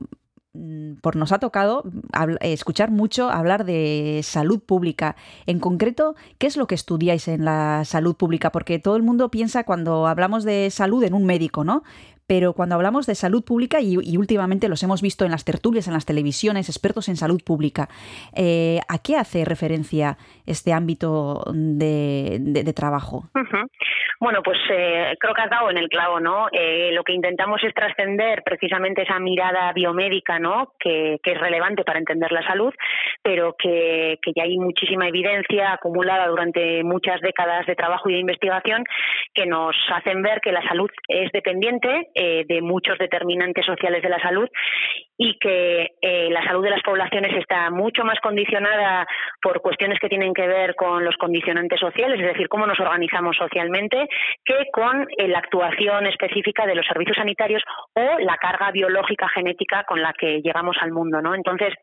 [1.01, 1.83] por nos ha tocado
[2.13, 5.17] habl- escuchar mucho hablar de salud pública.
[5.47, 8.51] En concreto, ¿qué es lo que estudiáis en la salud pública?
[8.53, 11.83] Porque todo el mundo piensa cuando hablamos de salud en un médico, ¿no?
[12.27, 15.95] Pero cuando hablamos de salud pública, y, últimamente los hemos visto en las tertulias, en
[15.95, 17.89] las televisiones, expertos en salud pública,
[18.37, 20.17] eh, ¿a qué hace referencia
[20.47, 23.25] este ámbito de, trabajo?
[24.19, 26.49] Bueno, pues eh, creo que has dado en el clavo, ¿no?
[26.51, 30.73] Eh, lo que intentamos es trascender precisamente esa mirada biomédica, ¿no?
[30.81, 32.73] Que, que es relevante para entender la salud,
[33.23, 38.21] pero que, que ya hay muchísima evidencia acumulada durante muchas décadas de trabajo y de
[38.21, 38.85] investigación
[39.35, 44.09] que nos hacen ver que la salud es dependiente eh, de muchos determinantes sociales de
[44.09, 44.49] la salud
[45.19, 49.07] y que eh, la salud de las poblaciones está mucho más condicionada
[49.43, 53.37] por cuestiones que tienen que ver con los condicionantes sociales, es decir, cómo nos organizamos
[53.37, 54.09] socialmente,
[54.43, 57.63] que con eh, la actuación específica de los servicios sanitarios
[57.93, 61.19] o la carga biológica genética con la que llegamos al mundo.
[61.35, 61.75] Entonces,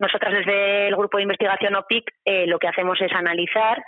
[0.00, 2.10] nosotras desde el grupo de investigación OPIC
[2.46, 3.80] lo que hacemos es analizar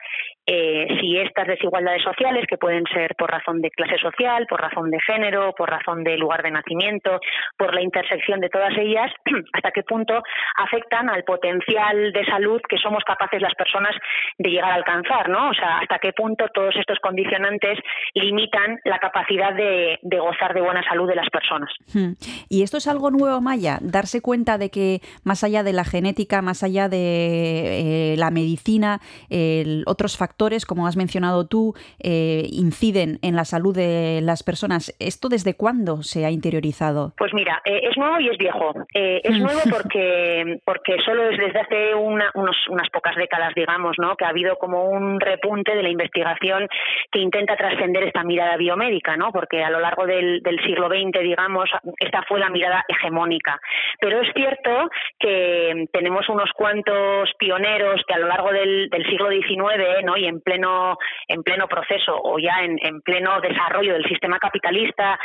[0.51, 4.91] eh, si estas desigualdades sociales, que pueden ser por razón de clase social, por razón
[4.91, 7.21] de género, por razón de lugar de nacimiento,
[7.59, 9.13] por la intersección de todas ellas,
[9.53, 10.23] hasta qué punto
[10.57, 13.95] afectan al potencial de salud que somos capaces las personas
[14.39, 15.51] de llegar a alcanzar, ¿no?
[15.51, 17.79] O sea, hasta qué punto todos estos condicionantes
[18.15, 21.71] limitan la capacidad de, de gozar de buena salud de las personas.
[21.93, 22.13] Hmm.
[22.49, 26.41] Y esto es algo nuevo, Maya, darse cuenta de que más allá de la genética,
[26.41, 33.19] más allá de eh, la medicina, el- otros factores, como has mencionado tú, eh, inciden
[33.23, 34.95] en la salud de las personas.
[35.01, 37.13] ¿Esto desde cuándo se ha interiorizado?
[37.19, 38.73] Pues mira, eh, es nuevo y es viejo.
[38.95, 39.43] Eh, es Mm.
[39.43, 39.61] nuevo
[39.93, 44.15] porque, porque solo es desde hace una- unos, unas pocas décadas, digamos, ¿no?
[44.17, 46.69] que ha habido como un repunte de la investigación
[47.11, 49.33] que intenta trascender esta mirada biomédica, ¿no?
[49.33, 51.69] porque a lo largo del, del siglo XX, digamos,
[51.99, 53.61] esta fue la mirada hegemónica.
[54.01, 59.31] Pero es cierto que tenemos unos cuantos pioneros que a lo largo del, del siglo
[59.31, 60.17] XIX ¿no?
[60.17, 65.19] y en pleno, en pleno proceso o ya en, en pleno desarrollo del sistema capitalista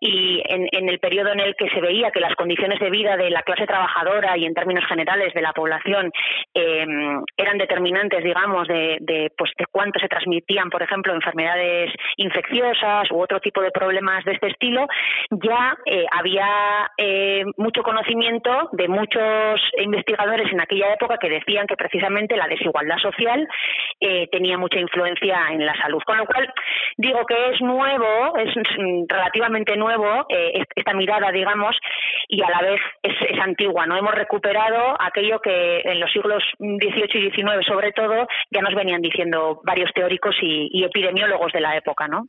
[0.00, 3.30] y en, el periodo en el que se veía que las condiciones de vida de
[3.30, 6.10] la clase trabajadora y en términos generales de la población
[6.54, 6.86] eh,
[7.36, 13.20] eran determinantes, digamos, de, de, pues, de cuánto se transmitían, por ejemplo, enfermedades infecciosas u
[13.20, 14.86] otro tipo de problemas de este estilo,
[15.30, 21.76] ya eh, había eh, mucho conocimiento de muchos investigadores en aquella época que decían que
[21.76, 23.48] precisamente la desigualdad social
[24.00, 26.00] eh, tenía mucha influencia en la salud.
[26.06, 26.52] Con lo cual,
[26.96, 28.54] digo que es nuevo, es
[29.08, 31.76] relativamente nuevo eh, est- esta mirada, digamos,
[32.28, 33.86] y a la vez es, es antigua.
[33.86, 38.74] No hemos recuperado aquello que en los siglos XVIII y XIX, sobre todo, ya nos
[38.74, 42.26] venían diciendo varios teóricos y, y epidemiólogos de la época, ¿no?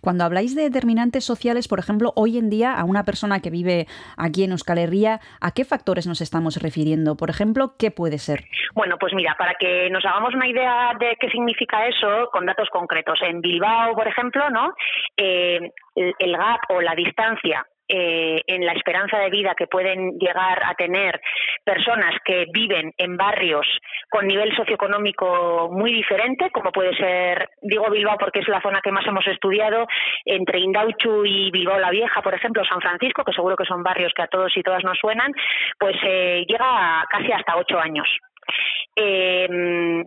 [0.00, 3.86] Cuando habláis de determinantes sociales, por ejemplo, hoy en día a una persona que vive
[4.16, 7.16] aquí en Euskal Herria, ¿a qué factores nos estamos refiriendo?
[7.16, 8.44] Por ejemplo, ¿qué puede ser?
[8.74, 12.68] Bueno, pues mira, para que nos hagamos una idea de qué significa eso, con datos
[12.70, 13.20] concretos.
[13.22, 14.74] En Bilbao, por ejemplo, ¿no?
[15.16, 15.60] Eh,
[15.94, 20.58] el, el gap o la distancia eh, en la esperanza de vida que pueden llegar
[20.64, 21.20] a tener
[21.62, 23.66] personas que viven en barrios
[24.08, 28.90] con nivel socioeconómico muy diferente, como puede ser, digo Bilbao porque es la zona que
[28.90, 29.86] más hemos estudiado,
[30.24, 34.14] entre Indauchu y Bilbao la Vieja, por ejemplo, San Francisco, que seguro que son barrios
[34.16, 35.30] que a todos y todas nos suenan,
[35.78, 38.08] pues eh, llega a casi hasta ocho años.
[38.96, 40.04] Eh,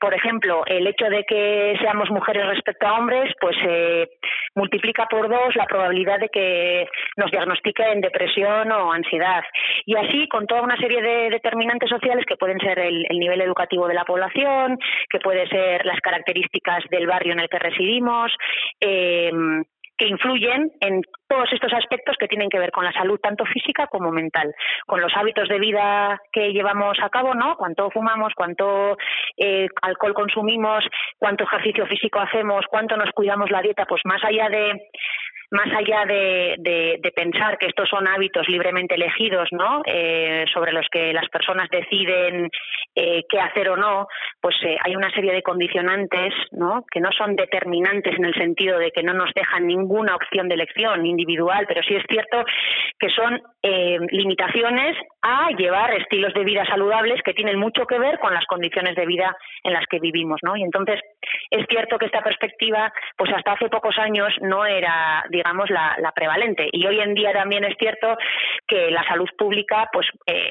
[0.00, 4.08] por ejemplo, el hecho de que seamos mujeres respecto a hombres, pues eh,
[4.54, 9.42] multiplica por dos la probabilidad de que nos diagnostiquen depresión o ansiedad.
[9.84, 13.40] Y así con toda una serie de determinantes sociales que pueden ser el, el nivel
[13.40, 14.78] educativo de la población,
[15.08, 18.32] que puede ser las características del barrio en el que residimos,
[18.80, 19.30] eh,
[20.00, 23.86] que influyen en todos estos aspectos que tienen que ver con la salud tanto física
[23.86, 24.54] como mental,
[24.86, 27.54] con los hábitos de vida que llevamos a cabo, ¿no?
[27.56, 28.96] Cuánto fumamos, cuánto
[29.36, 30.82] eh, alcohol consumimos,
[31.18, 34.88] cuánto ejercicio físico hacemos, cuánto nos cuidamos la dieta, pues más allá de
[35.50, 39.82] más allá de, pensar que estos son hábitos libremente elegidos, ¿no?
[39.84, 42.48] Eh, sobre los que las personas deciden
[42.94, 44.06] eh, qué hacer o no,
[44.40, 46.84] pues eh, hay una serie de condicionantes, ¿no?
[46.90, 50.54] Que no son determinantes en el sentido de que no nos dejan ninguna opción de
[50.54, 52.44] elección individual, pero sí es cierto
[52.98, 58.18] que son eh, limitaciones a llevar estilos de vida saludables que tienen mucho que ver
[58.18, 60.56] con las condiciones de vida en las que vivimos, ¿no?
[60.56, 61.00] Y entonces
[61.50, 65.39] es cierto que esta perspectiva, pues hasta hace pocos años no era, digamos,
[65.70, 66.68] la, la prevalente.
[66.72, 68.16] Y hoy en día también es cierto
[68.66, 70.50] que la salud pública, pues eh,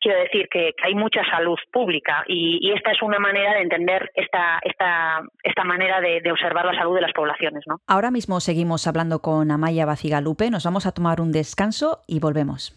[0.00, 4.58] quiero decir que, hay mucha salud pública y, esta es una manera de entender esta,
[4.62, 7.80] esta, esta manera de, de observar la salud de las poblaciones, ¿no?
[7.86, 12.74] Ahora mismo seguimos hablando con Amaya Bacigalupe, nos vamos a tomar un descanso y volvemos.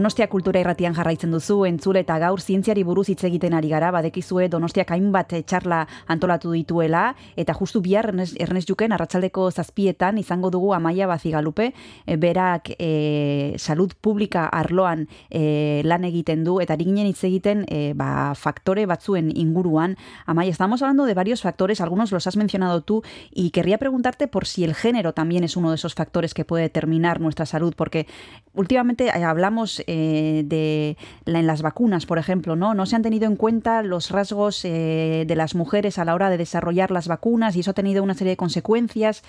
[0.00, 4.46] Donostia kultura irratian jarraitzen duzu, entzule eta gaur zientziari buruz hitz egiten ari gara, badekizue
[4.48, 7.02] Donostiak hainbat eh, txarla antolatu dituela,
[7.36, 11.74] eta justu bihar Ernest, Juken arratsaldeko zazpietan izango dugu Amaia Bazigalupe,
[12.06, 17.92] e, berak e, salud publika arloan e, lan egiten du, eta ginen hitz egiten e,
[17.92, 19.98] ba, faktore batzuen inguruan.
[20.24, 24.46] Amaia, estamos hablando de varios factores, algunos los has mencionado tú, y querría preguntarte por
[24.46, 28.06] si el género también es uno de esos factores que puede determinar nuestra salud, porque
[28.54, 32.74] últimamente eh, hablamos eh, de la- en las vacunas, por ejemplo, ¿no?
[32.74, 36.30] No se han tenido en cuenta los rasgos eh, de las mujeres a la hora
[36.30, 39.24] de desarrollar las vacunas y eso ha tenido una serie de consecuencias.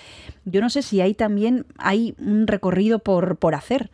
[0.46, 3.90] Yo no sé si ahí también hay un recorrido por, por hacer.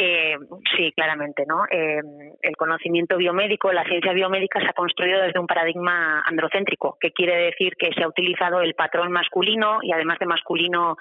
[0.00, 0.36] Eh,
[0.76, 1.64] sí, claramente, ¿no?
[1.68, 2.00] Eh,
[2.42, 7.46] el conocimiento biomédico, la ciencia biomédica se ha construido desde un paradigma androcéntrico, que quiere
[7.46, 10.96] decir que se ha utilizado el patrón masculino y además de masculino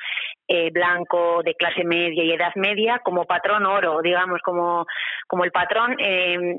[0.48, 4.88] eh, blanco, de clase media y edad media, como patrón oro, digamos, como,
[5.28, 6.58] como el patrón eh,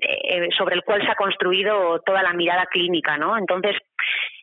[0.56, 3.36] sobre el cual se ha construido toda la mirada clínica, ¿no?
[3.36, 3.74] Entonces,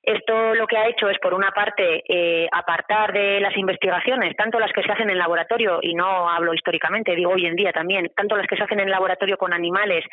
[0.05, 4.59] esto lo que ha hecho es, por una parte, eh, apartar de las investigaciones, tanto
[4.59, 8.11] las que se hacen en laboratorio, y no hablo históricamente, digo hoy en día también,
[8.15, 10.03] tanto las que se hacen en laboratorio con animales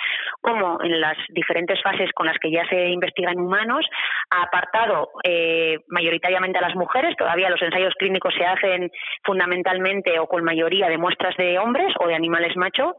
[0.41, 3.87] como en las diferentes fases con las que ya se investiga en humanos,
[4.31, 8.91] ha apartado eh, mayoritariamente a las mujeres, todavía los ensayos clínicos se hacen
[9.25, 12.97] fundamentalmente o con mayoría de muestras de hombres o de animales macho,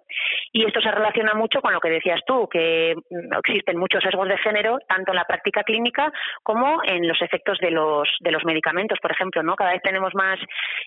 [0.52, 4.28] y esto se relaciona mucho con lo que decías tú, que mm, existen muchos sesgos
[4.28, 6.12] de género, tanto en la práctica clínica
[6.44, 9.56] como en los efectos de los, de los medicamentos, por ejemplo, ¿no?
[9.56, 10.40] Cada vez tenemos más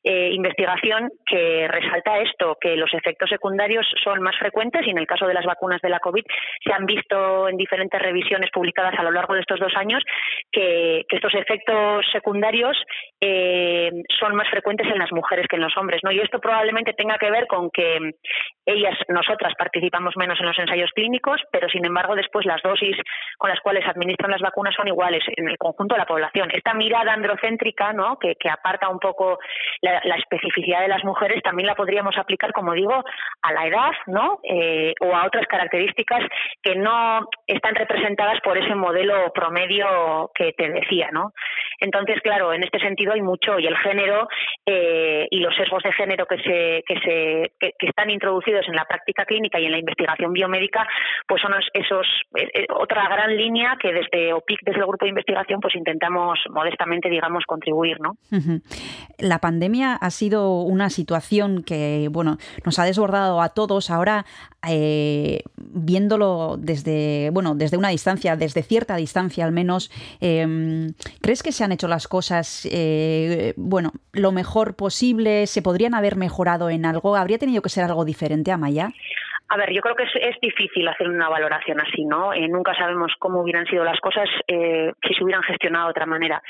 [0.04, 5.06] eh, investigación que resalta esto, que los efectos secundarios son más frecuentes y en el
[5.06, 6.24] caso de las vacunas de la COVID
[6.64, 10.02] se han visto en diferentes revisiones publicadas a lo largo de estos dos años
[10.52, 12.76] que, estos efectos secundarios
[13.22, 13.90] eh,
[14.20, 16.12] son más frecuentes en las mujeres que en los hombres, ¿no?
[16.12, 17.98] Y esto probablemente tenga que ver con que
[18.66, 22.96] ellas, nosotras, participamos menos en los ensayos clínicos, pero sin embargo después las dosis
[23.38, 26.50] con las cuales administran las vacunas son iguales en el conjunto de la población.
[26.52, 28.18] Esta mirada androcéntrica, ¿no?
[28.18, 29.38] que, que aparta un poco
[29.80, 33.04] la, especificidad de las mujeres, también la podríamos aplicar, como digo,
[33.42, 34.40] a la edad, ¿no?
[34.42, 36.22] Eh, o a otras características
[36.62, 41.32] que no están representadas por ese modelo promedio que te decía, ¿no?
[41.80, 44.28] Entonces, claro, en este sentido hay mucho y el género
[44.64, 48.84] eh, y los sesgos de género que se que se que, están introducidos en la
[48.84, 50.86] práctica clínica y en la investigación biomédica,
[51.26, 52.06] pues son esos,
[52.36, 57.08] eh, otra gran línea que desde OPIC, desde el grupo de investigación, pues intentamos modestamente,
[57.08, 58.16] digamos, contribuir, ¿no?
[59.18, 63.90] La pandemia ha sido una situación que, bueno, nos ha desbordado a todos.
[63.90, 64.26] Ahora,
[64.68, 71.52] eh, viéndolo desde, bueno, desde una distancia, desde cierta distancia al menos, eh, ¿crees que
[71.52, 75.46] se han hecho las cosas, eh, bueno, lo mejor posible?
[75.46, 77.16] ¿Se podrían haber mejorado en algo?
[77.16, 78.92] ¿Habría tenido que ser algo diferente, Amaya?
[79.48, 82.32] A ver, yo creo que es, es difícil hacer una valoración así, ¿no?
[82.32, 86.06] Eh, nunca sabemos cómo hubieran sido las cosas eh, si se hubieran gestionado de otra
[86.06, 86.42] manera.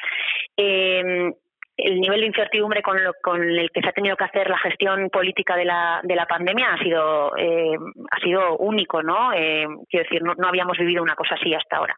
[0.56, 1.32] Eh,
[1.76, 4.58] el nivel de incertidumbre con, lo, con el que se ha tenido que hacer la
[4.58, 7.76] gestión política de la, de la pandemia ha sido, eh,
[8.10, 9.32] ha sido único, ¿no?
[9.34, 11.94] Eh, quiero decir, no, no habíamos vivido una cosa así hasta ahora.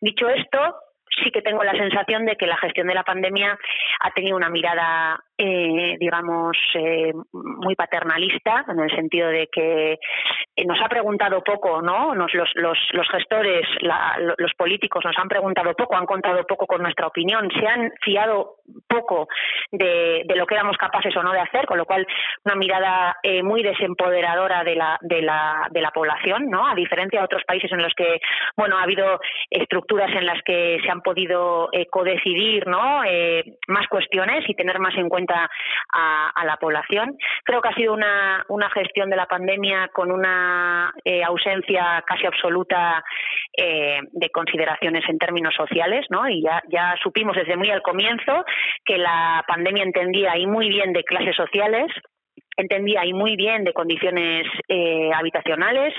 [0.00, 0.76] Dicho esto,
[1.22, 3.58] sí que tengo la sensación de que la gestión de la pandemia
[4.00, 9.92] ha tenido una mirada, eh, digamos, eh, muy paternalista, en el sentido de que
[10.56, 12.14] eh, nos ha preguntado poco, ¿no?
[12.14, 16.66] Nos, los, los, los gestores, la, los políticos nos han preguntado poco, han contado poco
[16.66, 18.58] con nuestra opinión, se han fiado
[18.88, 19.26] poco
[19.72, 22.06] de, de lo que éramos capaces o no de hacer, con lo cual
[22.44, 26.68] una mirada eh, muy desempoderadora de la, de, la, de la población, ¿no?
[26.68, 28.20] A diferencia de otros países en los que,
[28.56, 29.18] bueno, ha habido
[29.50, 33.02] estructuras en las que se han podido eh, codecidir, ¿no?
[33.04, 37.16] Eh, más cuestiones y tener más en cuenta a, la población.
[37.44, 42.26] Creo que ha sido una, una gestión de la pandemia con una eh, ausencia casi
[42.26, 43.02] absoluta
[43.56, 46.28] eh, de consideraciones en términos sociales, ¿no?
[46.28, 48.44] Y ya, ya supimos desde muy al comienzo
[48.84, 51.86] que la pandemia entendía y muy bien de clases sociales,
[52.56, 55.94] entendía y muy bien de condiciones eh, habitacionales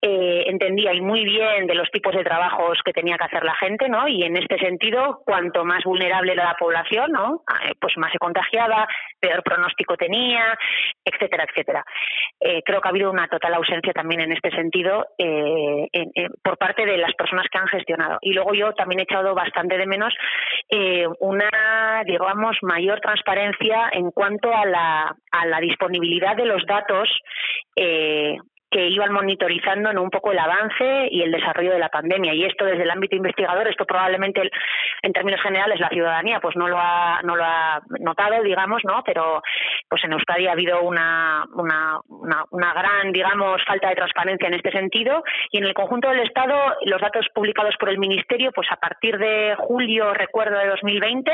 [0.00, 3.54] eh, entendía y muy bien de los tipos de trabajos que tenía que hacer la
[3.56, 4.06] gente, ¿no?
[4.08, 7.42] Y en este sentido, cuanto más vulnerable era la población, ¿no?
[7.64, 8.86] Eh, pues más se contagiaba,
[9.20, 10.56] peor pronóstico tenía,
[11.04, 11.84] etcétera, etcétera.
[12.40, 16.10] Eh, creo que ha habido una total ausencia también en este sentido eh, en-
[16.42, 18.18] por parte de las personas que han gestionado.
[18.22, 20.14] Y luego yo también he echado bastante de menos
[20.70, 27.08] eh, una, digamos, mayor transparencia en cuanto a la, a la disponibilidad de los datos
[27.76, 28.36] eh,
[28.70, 30.02] que iban monitorizando ¿no?
[30.02, 32.34] un poco el avance y el desarrollo de la pandemia.
[32.34, 34.50] Y esto desde el ámbito investigador, esto probablemente
[35.02, 39.02] en términos generales la ciudadanía pues no lo ha, no lo ha notado, digamos, ¿no?
[39.04, 39.42] Pero
[39.88, 44.54] pues en Euskadi ha habido una, una, una, una gran, digamos, falta de transparencia en
[44.54, 45.22] este sentido.
[45.50, 49.18] Y en el conjunto del Estado, los datos publicados por el Ministerio, pues a partir
[49.18, 51.30] de julio, recuerdo, de 2020,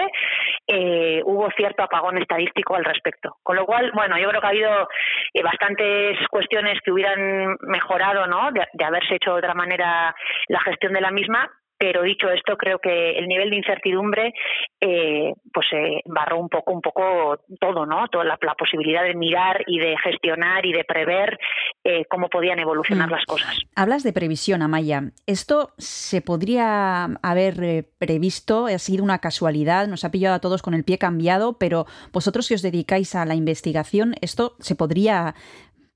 [0.68, 3.36] eh, hubo cierto apagón estadístico al respecto.
[3.42, 4.88] Con lo cual, bueno, yo creo que ha habido
[5.32, 7.23] eh, bastantes cuestiones que hubieran
[7.60, 8.50] mejorado, ¿no?
[8.52, 10.14] De, de haberse hecho de otra manera
[10.48, 11.50] la gestión de la misma.
[11.76, 14.32] Pero dicho esto, creo que el nivel de incertidumbre,
[14.80, 18.06] eh, pues eh, barró un poco, un poco todo, ¿no?
[18.08, 21.36] Toda la, la posibilidad de mirar y de gestionar y de prever
[21.82, 23.12] eh, cómo podían evolucionar Mm.
[23.12, 23.58] las cosas.
[23.74, 25.02] Hablas de previsión, Amaya.
[25.26, 28.66] ¿Esto se podría haber eh, previsto?
[28.66, 32.46] Ha sido una casualidad, nos ha pillado a todos con el pie cambiado, pero vosotros
[32.46, 35.34] si os dedicáis a la investigación, ¿esto se podría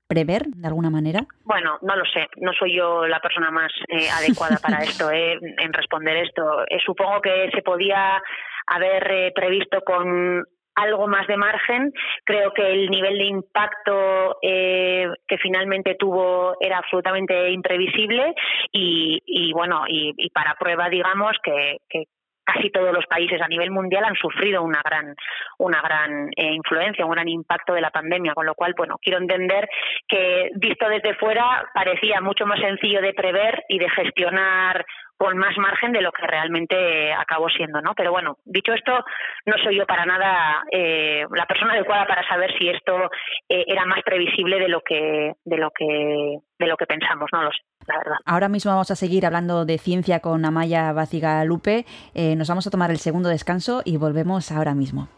[0.09, 1.21] prever de alguna manera?
[1.45, 5.37] Bueno, no lo sé, no soy yo la persona más eh, adecuada para esto, eh,
[5.39, 6.63] en responder esto.
[6.67, 8.21] Eh, supongo que se podía
[8.65, 10.43] haber eh, previsto con
[10.75, 11.93] algo más de margen.
[12.23, 18.33] Creo que el nivel de impacto eh, que finalmente tuvo era absolutamente imprevisible
[18.71, 22.05] y, y bueno, y, y para prueba, digamos, que, que
[22.51, 25.15] casi todos los países a nivel mundial han sufrido una gran
[25.57, 29.19] una gran eh, influencia, un gran impacto de la pandemia, con lo cual, bueno, quiero
[29.19, 29.69] entender
[30.07, 34.85] que visto desde fuera parecía mucho más sencillo de prever y de gestionar
[35.19, 37.93] con más margen de lo que realmente acabó siendo, ¿no?
[37.93, 39.03] Pero bueno, dicho esto,
[39.45, 43.11] no soy yo para nada eh, la persona adecuada para saber si esto
[43.49, 47.43] eh, era más previsible de lo que de lo que de lo que pensamos, no
[47.43, 48.17] lo sé, la verdad.
[48.25, 51.85] Ahora mismo vamos a seguir hablando de ciencia con Amaya Baciga Lupe.
[52.15, 55.09] Eh, nos vamos a tomar el segundo descanso y volvemos ahora mismo.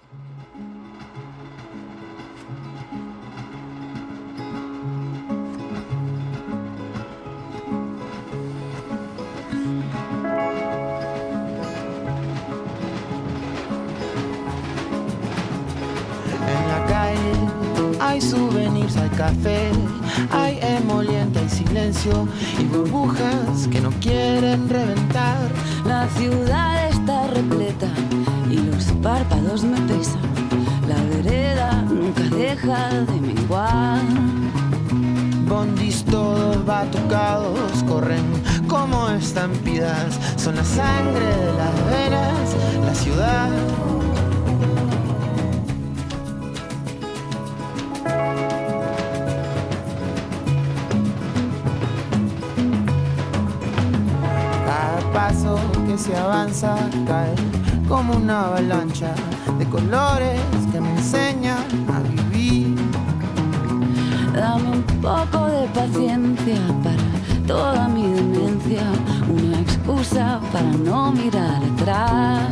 [18.11, 19.71] Hay souvenirs, hay café,
[20.31, 22.27] hay emoliente, hay silencio
[22.59, 25.37] y burbujas que no quieren reventar.
[25.85, 27.87] La ciudad está repleta
[28.49, 30.19] y los párpados me pesan.
[30.89, 34.01] La vereda nunca deja de menguar.
[35.47, 38.25] Bondis todos batucados corren
[38.67, 42.55] como estampidas, son la sangre de las venas,
[42.85, 43.49] la ciudad.
[54.65, 56.75] Cada paso que se avanza
[57.07, 57.35] cae
[57.87, 59.13] como una avalancha
[59.59, 60.41] de colores
[60.71, 62.75] que me enseñan a vivir.
[64.33, 67.03] Dame un poco de paciencia para
[67.45, 68.83] toda mi demencia,
[69.29, 72.47] una excusa para no mirar atrás.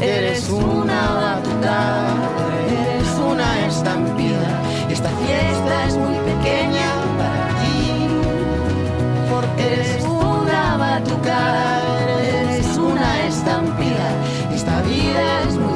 [0.00, 2.28] Eres una batucada,
[2.68, 3.01] eres
[3.32, 4.50] una estampida.
[4.90, 8.06] Esta fiesta es muy pequeña para ti,
[9.30, 11.80] porque eres una batucada,
[12.20, 14.08] eres una estampida.
[14.54, 15.71] Esta vida es muy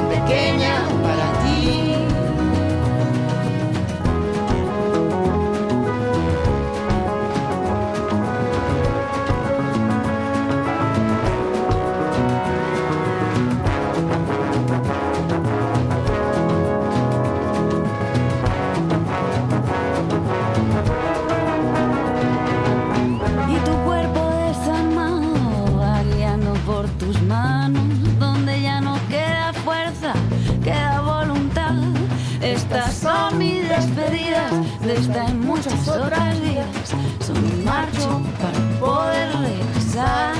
[37.65, 40.33] marcho para poder regresar.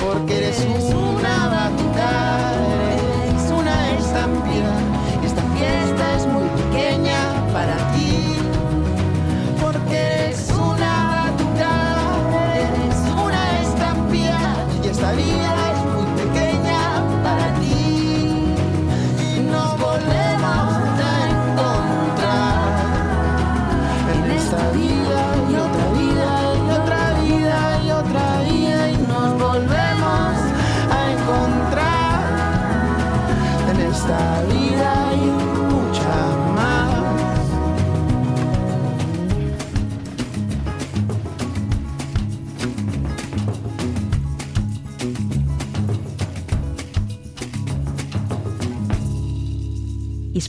[0.00, 0.60] Porque eres
[0.92, 2.49] una batuta,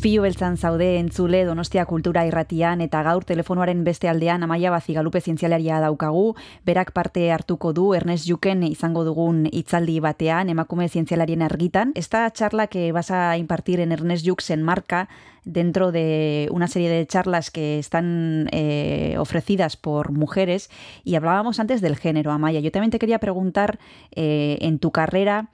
[0.01, 5.77] Ispilu beltzan zaude entzule Donostia Kultura Irratian eta gaur telefonoaren beste aldean Amaia Bazigalupe zientzialaria
[5.77, 6.33] daukagu,
[6.65, 11.91] berak parte hartuko du Ernest Juken izango dugun hitzaldi batean emakume zientzialarien argitan.
[11.93, 15.07] Esta charla que vas a impartir en Ernest Juk se enmarca
[15.45, 20.71] dentro de una serie de charlas que están eh, ofrecidas por mujeres
[21.03, 22.59] y hablábamos antes del género, Amaya.
[22.59, 23.77] Yo también te quería preguntar
[24.15, 25.51] eh, en tu carrera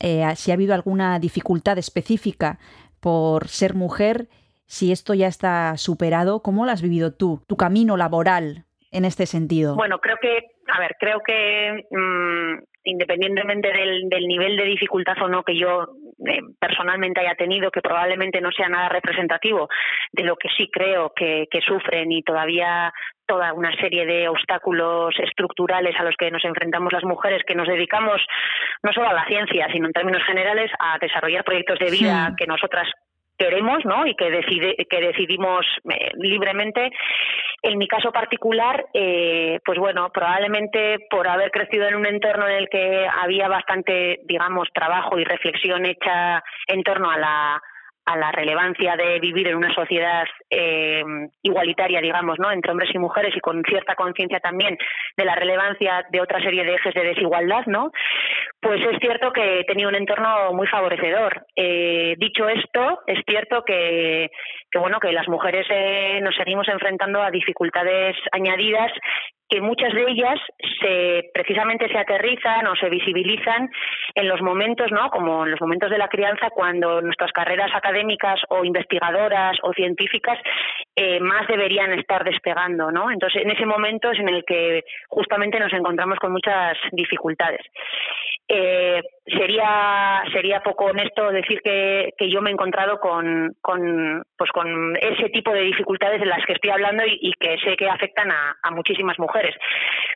[0.00, 2.58] eh, si ha habido alguna dificultad específica
[3.06, 4.26] por ser mujer,
[4.66, 9.26] si esto ya está superado, ¿cómo lo has vivido tú, tu camino laboral en este
[9.26, 9.76] sentido?
[9.76, 15.28] Bueno, creo que, a ver, creo que mm, independientemente del, del nivel de dificultad o
[15.28, 15.86] no que yo
[16.26, 19.68] eh, personalmente haya tenido, que probablemente no sea nada representativo
[20.12, 22.92] de lo que sí creo que, que sufren y todavía
[23.26, 27.66] toda una serie de obstáculos estructurales a los que nos enfrentamos las mujeres que nos
[27.66, 28.24] dedicamos
[28.84, 32.34] no solo a la ciencia, sino en términos generales a desarrollar proyectos de vida Sí.
[32.38, 32.88] que nosotras
[33.38, 34.06] queremos ¿no?
[34.06, 36.90] y que, decide, que decidimos eh, libremente.
[37.62, 42.56] En mi caso particular, eh, pues bueno, probablemente por haber crecido en un entorno en
[42.56, 47.62] el que había bastante, digamos, trabajo y reflexión hecha en torno a la
[48.06, 51.02] a la relevancia de vivir en una sociedad eh,
[51.42, 52.50] igualitaria, digamos, ¿no?
[52.50, 54.76] entre hombres y mujeres y con cierta conciencia también
[55.16, 57.90] de la relevancia de otra serie de ejes de desigualdad, ¿no?
[58.60, 61.46] Pues es cierto que tenido un entorno muy favorecedor.
[61.54, 64.30] Eh, dicho esto, es cierto que,
[64.70, 68.92] que bueno que las mujeres eh, nos seguimos enfrentando a dificultades añadidas
[69.48, 70.40] que muchas de ellas
[70.80, 73.70] se precisamente se aterrizan o se visibilizan
[74.14, 75.08] en los momentos, ¿no?
[75.10, 80.35] Como en los momentos de la crianza, cuando nuestras carreras académicas o investigadoras o científicas
[80.44, 83.10] class eh, más deberían estar despegando, ¿no?
[83.10, 87.60] Entonces, en ese momento es en el que justamente nos encontramos con muchas dificultades.
[88.48, 93.54] Eh, sería sería poco honesto decir que, yo me he encontrado con,
[94.38, 97.88] pues con ese tipo de dificultades de las que estoy hablando y, que sé que
[97.88, 99.54] afectan a, a muchísimas mujeres.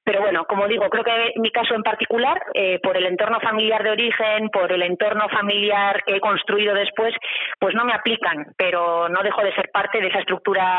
[0.05, 3.83] Pero bueno, como digo, creo que mi caso en particular, eh, por el entorno familiar
[3.83, 7.15] de origen, por el entorno familiar que he construido después,
[7.59, 10.70] pues no me aplican, pero no dejo de ser parte de esa estructura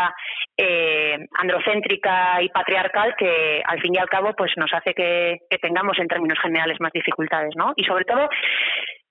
[0.57, 5.57] eh, androcéntrica y patriarcal que al fin y al cabo pues nos hace que, que
[5.57, 7.73] tengamos en términos generales más dificultades, ¿no?
[7.75, 8.29] Y sobre todo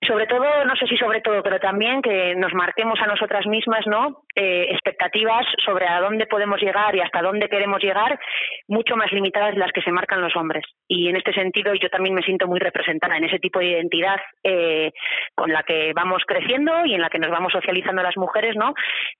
[0.07, 3.85] sobre todo, no sé si sobre todo, pero también que nos marquemos a nosotras mismas,
[3.85, 4.23] ¿no?
[4.35, 8.19] Eh, expectativas sobre a dónde podemos llegar y hasta dónde queremos llegar,
[8.67, 10.63] mucho más limitadas de las que se marcan los hombres.
[10.87, 14.19] Y en este sentido, yo también me siento muy representada en ese tipo de identidad
[14.43, 14.91] eh,
[15.35, 18.73] con la que vamos creciendo y en la que nos vamos socializando las mujeres, ¿no?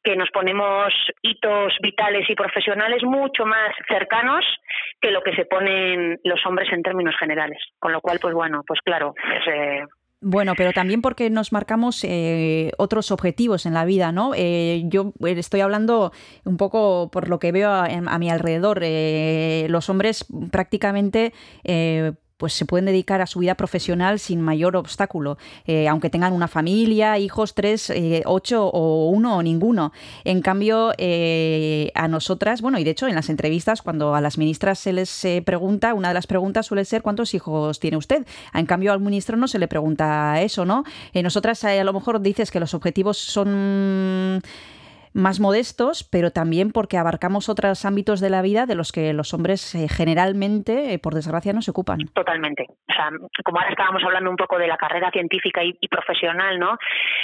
[0.04, 4.44] Que nos ponemos hitos vitales y profesionales mucho más cercanos
[5.00, 7.60] que lo que se ponen los hombres en términos generales.
[7.80, 9.84] Con lo cual, pues bueno, pues claro, es, eh,
[10.24, 14.34] Bueno, pero también porque nos marcamos eh, otros objetivos en la vida, ¿no?
[14.36, 16.12] Eh, yo eh, estoy hablando
[16.44, 18.82] un poco por lo que veo a, mi alrededor.
[18.84, 21.34] Eh, los hombres prácticamente...
[22.42, 25.38] Pues se pueden dedicar a su vida profesional sin mayor obstáculo,
[25.68, 29.94] eh, aunque tengan una familia, hijos, tres, eh, ocho o uno o ninguno.
[30.24, 34.40] En cambio, eh, a nosotras, bueno, y de hecho en las entrevistas, cuando a las
[34.40, 38.26] ministras se les pregunta, una de las preguntas suele ser ¿cuántos hijos tiene usted?
[38.56, 40.84] En cambio, al ministro no se le pregunta eso, ¿no?
[41.14, 44.42] Nosotras a lo mejor dices que los objetivos son
[45.14, 49.34] más modestos, pero también porque abarcamos otros ámbitos de la vida de los que los
[49.34, 52.00] hombres eh, generalmente, eh, por desgracia, no se ocupan.
[52.14, 52.66] Totalmente.
[52.70, 53.10] O sea,
[53.44, 56.78] como ahora estábamos hablando un poco de la carrera científica y, profesional, ¿no?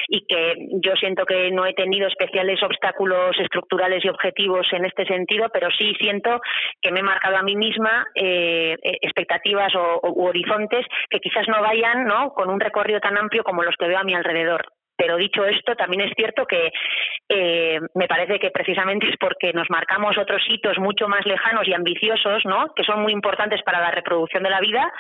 [0.08, 5.06] Y que yo siento que no he tenido especiales obstáculos estructurales y objetivos en este
[5.06, 6.42] sentido, pero sí siento
[6.82, 11.48] que me he marcado a mí misma eh, expectativas o, o, u horizontes que quizás
[11.48, 12.32] no vayan, ¿no?
[12.32, 15.76] Con un recorrido tan amplio como los que veo a mi alrededor Pero dicho esto,
[15.76, 16.72] también es cierto que
[17.30, 21.74] eh, me parece que precisamente es porque nos marcamos otros hitos mucho más lejanos y
[21.74, 22.74] ambiciosos, ¿no?
[22.76, 24.92] Que son muy importantes para la reproducción de la vida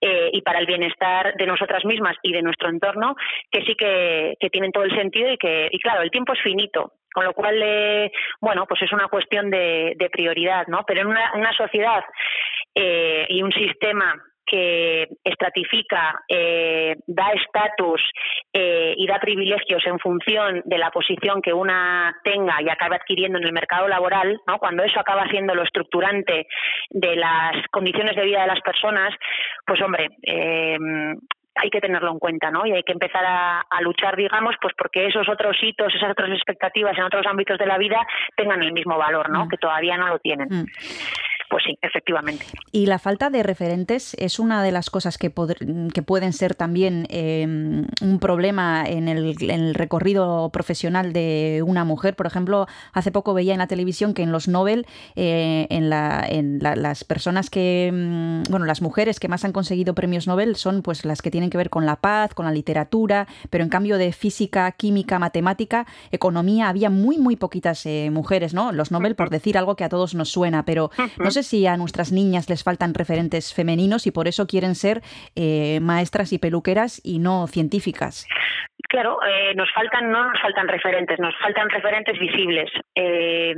[0.00, 3.16] eh, y para el bienestar de nosotras mismas y de nuestro entorno,
[3.50, 6.40] que sí que, que tienen todo el sentido y que, y claro, el tiempo es
[6.40, 6.92] finito.
[7.14, 10.82] Con lo cual, eh, bueno, pues es una cuestión de, prioridad, ¿no?
[10.84, 12.02] Pero en una, una sociedad
[12.74, 18.00] eh, y un sistema que estratifica, eh, da estatus
[18.52, 23.38] eh, y da privilegios en función de la posición que una tenga y acabe adquiriendo
[23.38, 24.58] en el mercado laboral, ¿no?
[24.58, 26.46] cuando eso acaba siendo lo estructurante
[26.90, 29.14] de las condiciones de vida de las personas,
[29.66, 30.78] pues hombre, eh,
[31.56, 32.66] hay que tenerlo en cuenta, ¿no?
[32.66, 36.30] Y hay que empezar a, a, luchar, digamos, pues porque esos otros hitos, esas otras
[36.30, 38.04] expectativas en otros ámbitos de la vida
[38.36, 39.44] tengan el mismo valor, ¿no?
[39.44, 39.48] Mm.
[39.48, 40.48] Que todavía no lo tienen.
[40.50, 40.64] Mm.
[41.50, 42.46] Pues sí, efectivamente.
[42.72, 45.32] Y la falta de referentes es una de las cosas que,
[45.92, 51.84] que pueden ser también eh, un problema en el, en el, recorrido profesional de una
[51.84, 52.16] mujer.
[52.16, 54.86] Por ejemplo, hace poco veía en la televisión que en los Nobel,
[55.16, 59.52] eh, en, la, en la, las personas que, mm, bueno, las mujeres que más han
[59.52, 62.52] conseguido premios Nobel son pues las que tienen que ver con la paz, con la
[62.52, 68.54] literatura, pero en cambio de física, química, matemática, economía, había muy, muy poquitas eh, mujeres,
[68.54, 68.72] ¿no?
[68.72, 71.76] Los Nobel, por decir algo que a todos nos suena, pero no sé si a
[71.76, 75.02] nuestras niñas les faltan referentes femeninos y por eso quieren ser
[75.34, 78.26] eh, maestras y peluqueras y no científicas.
[78.88, 82.70] Claro, eh, nos faltan, no nos faltan referentes, nos faltan referentes visibles.
[82.94, 83.54] Eh,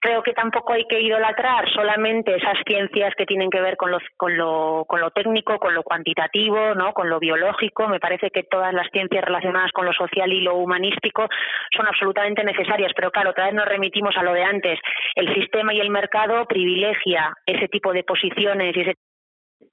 [0.00, 3.98] creo que tampoco hay que idolatrar solamente esas ciencias que tienen que ver con lo,
[4.16, 6.92] con lo, con lo técnico, con lo cuantitativo, ¿no?
[6.92, 7.88] con lo biológico.
[7.88, 11.28] Me parece que todas las ciencias relacionadas con lo social y lo humanístico
[11.74, 14.78] son absolutamente necesarias, pero claro, otra vez nos remitimos a lo de antes.
[15.14, 18.94] El sistema y el mercado privilegia ese tipo de posiciones y ese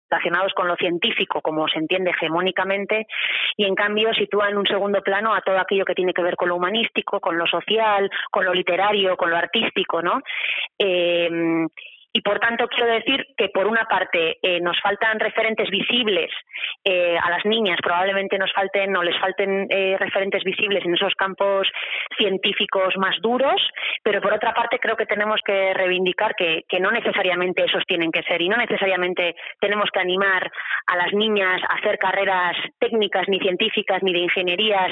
[0.10, 3.08] relacionados con lo científico, como se entiende hegemónicamente,
[3.58, 6.36] y en cambio sitúa en un segundo plano a todo aquello que tiene que ver
[6.36, 10.22] con lo humanístico, con lo social, con lo literario, con lo artístico, ¿no?
[10.78, 11.68] Eh,
[12.14, 16.32] y por tanto quiero decir que por una parte eh, nos faltan referentes visibles
[16.84, 21.14] eh, a las niñas, probablemente nos falten o les falten eh, referentes visibles en esos
[21.16, 21.68] campos
[22.16, 23.60] científicos más duros,
[24.04, 28.12] pero por otra parte creo que tenemos que reivindicar que, que no necesariamente esos tienen
[28.12, 28.42] que ser.
[28.42, 30.52] Y no necesariamente tenemos que animar
[30.86, 34.92] a las niñas a hacer carreras técnicas ni científicas ni de ingenierías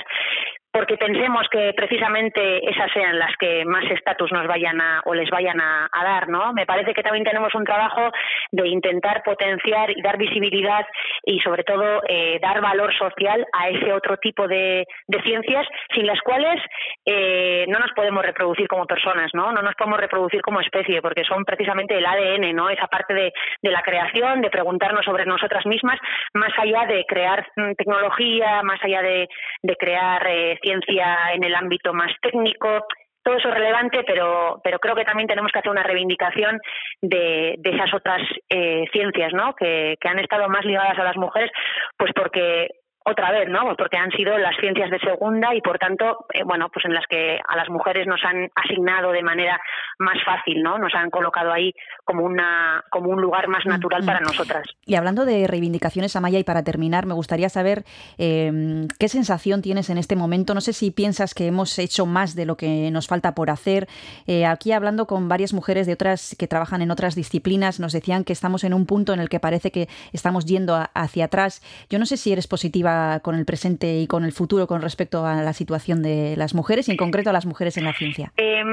[0.71, 5.29] porque pensemos que precisamente esas sean las que más estatus nos vayan a o les
[5.29, 6.53] vayan a, a, dar, ¿no?
[6.53, 8.09] Me parece que también tenemos un trabajo
[8.51, 10.85] de intentar potenciar y dar visibilidad
[11.23, 14.85] y sobre todo eh, dar valor social a ese otro tipo de,
[15.23, 16.59] ciencias sin las cuales
[17.05, 19.51] eh, no nos podemos reproducir como personas, ¿no?
[19.51, 22.69] No nos podemos reproducir como especie porque son precisamente el ADN, ¿no?
[22.69, 25.99] Esa parte de, de la creación, de preguntarnos sobre nosotras mismas,
[26.33, 29.27] más allá de crear mm, tecnología, más allá de,
[29.61, 32.85] de crear eh, ciencia en el ámbito más técnico,
[33.23, 36.59] todo eso es relevante, pero, pero creo que también tenemos que hacer una reivindicación
[37.01, 39.53] de, de esas otras eh, ciencias, ¿no?
[39.53, 41.51] Que, que han estado más ligadas a las mujeres,
[41.97, 42.69] pues porque
[43.03, 43.75] otra vez, ¿no?
[43.77, 47.05] Porque han sido las ciencias de segunda y por tanto, eh, bueno, pues en las
[47.07, 49.59] que a las mujeres nos han asignado de manera
[49.97, 50.77] más fácil, ¿no?
[50.77, 51.73] Nos han colocado ahí
[52.05, 54.07] como una como un lugar más natural mm -hmm.
[54.07, 54.63] para nosotras.
[54.85, 57.83] Y hablando de reivindicaciones, Amaya, y para terminar, me gustaría saber
[58.17, 60.53] eh, qué sensación tienes en este momento.
[60.53, 63.87] No sé si piensas que hemos hecho más de lo que nos falta por hacer.
[64.27, 68.23] Eh, aquí hablando con varias mujeres de otras que trabajan en otras disciplinas, nos decían
[68.23, 71.61] que estamos en un punto en el que parece que estamos yendo a, hacia atrás.
[71.89, 72.90] Yo no sé si eres positiva
[73.21, 76.87] con el presente y con el futuro con respecto a la situación de las mujeres
[76.87, 78.31] y en concreto a las mujeres en la ciencia?
[78.37, 78.63] Eh,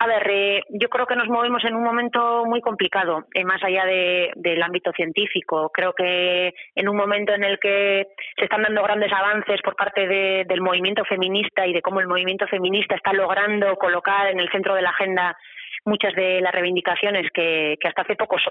[0.00, 3.60] a ver, eh, yo creo que nos movemos en un momento muy complicado, eh, más
[3.64, 5.70] allá de, del ámbito científico.
[5.74, 10.06] Creo que en un momento en el que se están dando grandes avances por parte
[10.06, 14.48] de, del movimiento feminista y de cómo el movimiento feminista está logrando colocar en el
[14.50, 15.36] centro de la agenda
[15.84, 18.50] muchas de las reivindicaciones que, que hasta hace poco so,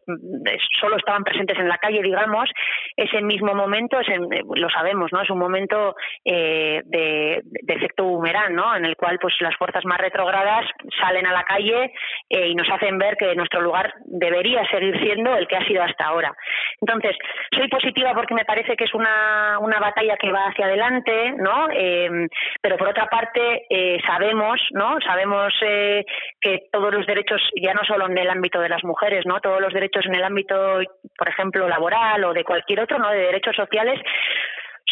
[0.80, 2.50] solo estaban presentes en la calle, digamos,
[2.96, 5.22] ese mismo momento, es en, lo sabemos, ¿no?
[5.22, 8.76] Es un momento eh, de, efecto boomerang, ¿no?
[8.76, 10.66] En el cual pues las fuerzas más retrogradas
[11.00, 11.94] salen a la calle
[12.30, 15.84] eh, y nos hacen ver que nuestro lugar debería seguir siendo el que ha sido
[15.84, 16.34] hasta ahora.
[16.82, 17.16] Entonces,
[17.52, 21.68] soy positiva porque me parece que es una, una batalla que va hacia adelante, ¿no?
[21.72, 22.28] Eh,
[22.62, 24.98] pero por otra parte, eh, sabemos, ¿no?
[25.02, 26.06] Sabemos eh,
[26.40, 27.17] que todos los derechos
[27.62, 29.40] ya no solo en el ámbito de las mujeres, ¿no?
[29.40, 30.80] Todos los derechos en el ámbito,
[31.18, 33.10] por ejemplo, laboral o de cualquier otro, ¿no?
[33.10, 34.00] De derechos sociales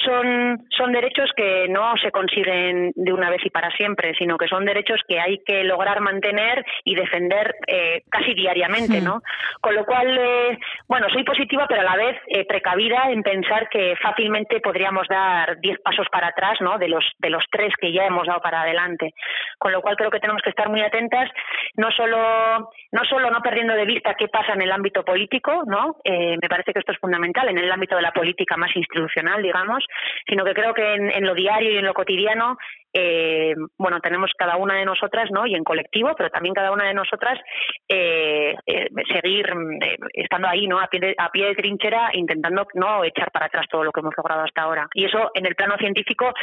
[0.04, 4.48] son, son derechos que no se consiguen de una vez y para siempre, sino que
[4.48, 9.22] son derechos que hay que lograr mantener y defender eh, casi diariamente, ¿no?
[9.62, 13.70] Con lo cual, eh, bueno, soy positiva, pero a la vez eh, precavida en pensar
[13.70, 16.78] que fácilmente podríamos dar diez pasos para atrás, ¿no?
[16.78, 19.14] De los, de los tres que ya hemos dado para adelante.
[19.58, 21.30] Con lo cual creo que tenemos que estar muy atentas,
[21.78, 25.98] no solo, no solo no perdiendo de vista qué pasa en el ámbito político, ¿no?
[26.04, 29.42] Eh, me parece que esto es fundamental en el ámbito de la política más institucional,
[29.42, 29.85] digamos,
[30.28, 32.58] sino que creo que en, lo diario y en lo cotidiano
[32.98, 35.46] eh, bueno, tenemos cada una de nosotras, ¿no?
[35.46, 37.38] Y en colectivo, pero también cada una de nosotras
[37.90, 39.48] eh, eh, seguir
[39.82, 40.80] eh, estando ahí, ¿no?
[40.80, 44.00] A pie, de, a pie de trinchera, intentando no echar para atrás todo lo que
[44.00, 44.88] hemos logrado hasta ahora.
[44.94, 46.34] Y eso, en el plano científico,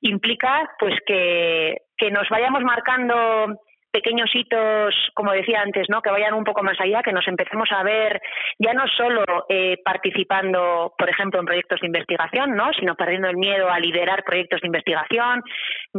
[0.00, 3.58] implica, pues, que, que nos vayamos marcando
[3.92, 6.00] pequeños hitos, como decía antes, ¿no?
[6.00, 8.20] que vayan un poco más allá, que nos empecemos a ver
[8.58, 12.72] ya no solo eh, participando, por ejemplo, en proyectos de investigación, ¿no?
[12.72, 15.42] sino perdiendo el miedo a liderar proyectos de investigación,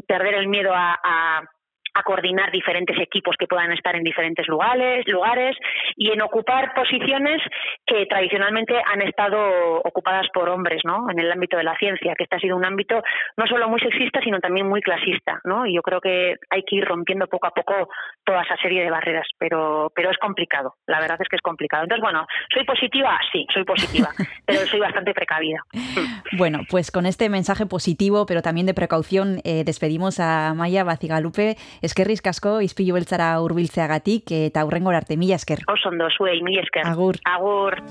[0.07, 1.43] perder el miedo a, a
[1.93, 5.55] a coordinar diferentes equipos que puedan estar en diferentes lugares, lugares
[5.95, 7.41] y en ocupar posiciones
[7.85, 11.09] que tradicionalmente han estado ocupadas por hombres, ¿no?
[11.09, 13.01] En el ámbito de la ciencia, que este ha sido un ámbito
[13.37, 15.65] no solo muy sexista, sino también muy clasista, ¿no?
[15.65, 17.89] Y yo creo que hay que ir rompiendo poco a poco
[18.23, 20.75] toda esa serie de barreras, pero pero es complicado.
[20.87, 21.83] La verdad es que es complicado.
[21.83, 24.09] Entonces, bueno, soy positiva, sí, soy positiva,
[24.45, 25.59] pero soy bastante precavida.
[26.37, 31.55] Bueno, pues con este mensaje positivo, pero también de precaución, eh, despedimos a Maya Bacigalupe.
[31.83, 35.65] Eskerrizk asko, izpilu beltzara hurbiltzeagatik eta aurrengora arte, mila esker.
[35.67, 36.87] Oso ondo, zuei, mila esker.
[36.87, 37.19] Agur.
[37.27, 37.81] Agur.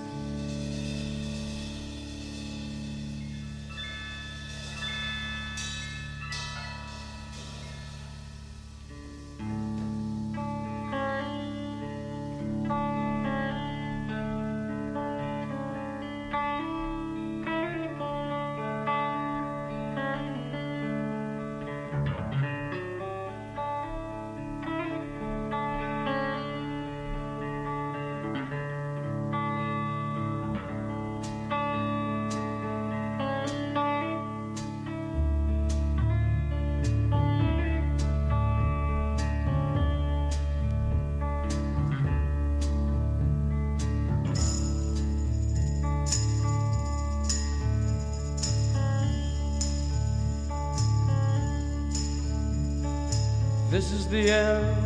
[54.12, 54.76] The end,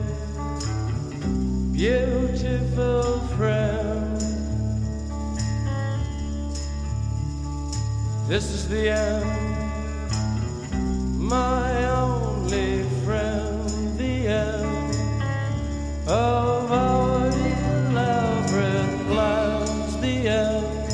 [1.73, 4.21] beautiful friend.
[8.29, 9.27] This is the end,
[11.19, 14.95] my only friend, the end
[16.07, 20.93] of our elaborate plans, the end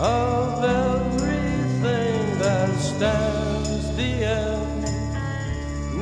[0.00, 4.61] of everything that stands, the end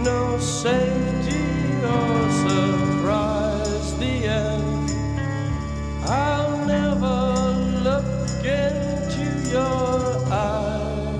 [0.04, 1.42] no safety
[1.84, 3.98] or surprise.
[3.98, 4.90] The end.
[6.04, 7.18] I'll never
[7.86, 11.10] look into your eyes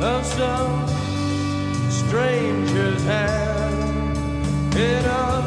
[0.00, 0.86] of some
[1.90, 4.16] stranger's hand
[4.76, 5.37] in a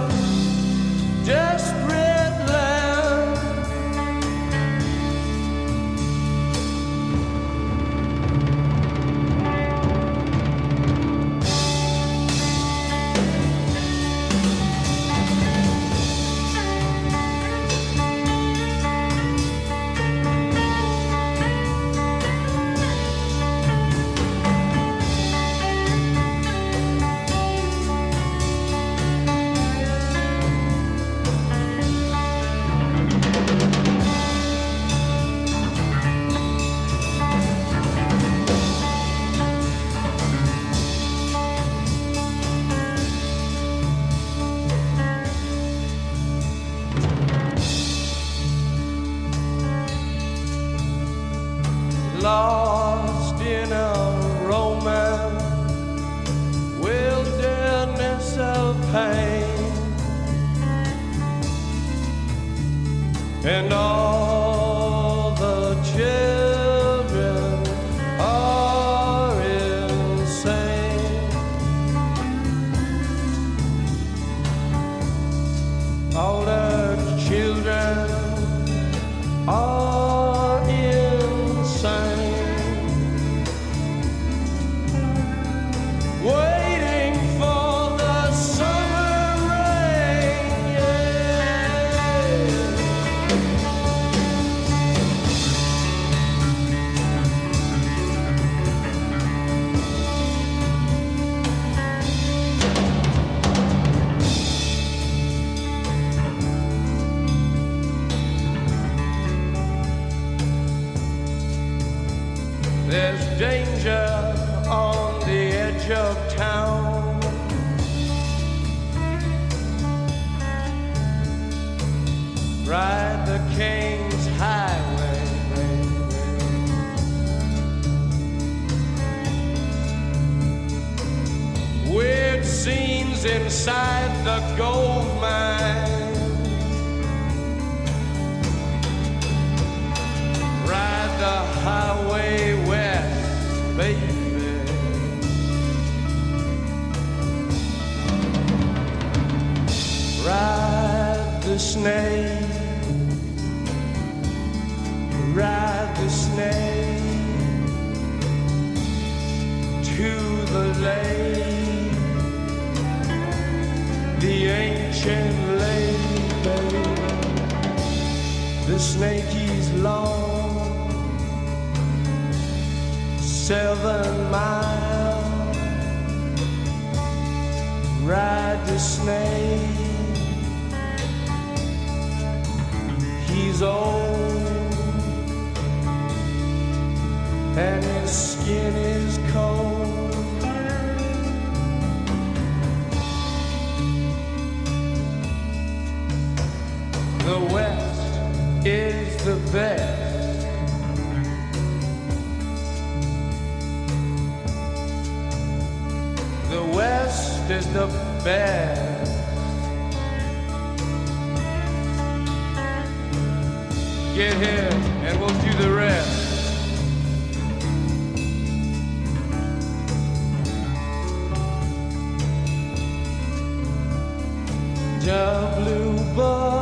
[225.03, 226.60] The bluebird.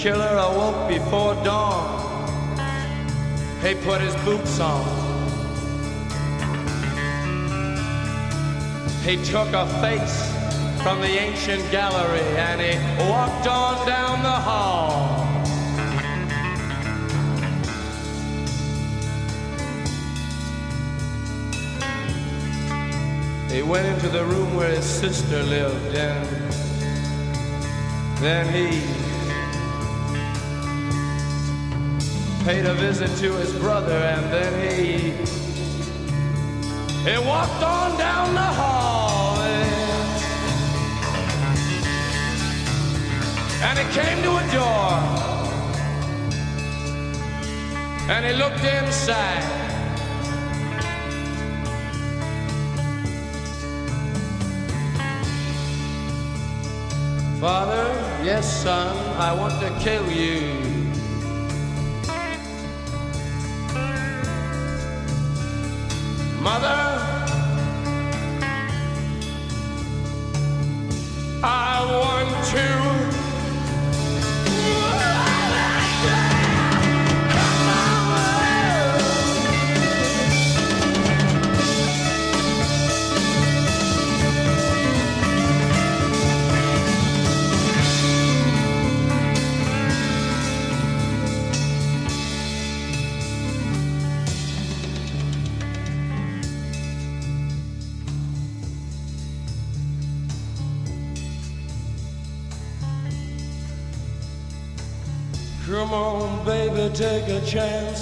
[0.00, 2.56] Killer awoke before dawn.
[3.60, 4.82] He put his boots on.
[9.04, 10.18] He took a face
[10.82, 15.26] from the ancient gallery and he walked on down the hall.
[23.50, 26.26] He went into the room where his sister lived and
[28.22, 29.09] then he
[32.52, 35.12] paid a visit to his brother and then he
[37.08, 39.38] he walked on down the hall
[43.66, 44.90] and he came to a door.
[48.12, 49.44] And he looked inside.
[57.38, 57.84] Father,
[58.24, 60.69] yes, son, I want to kill you.
[66.40, 66.79] Mother,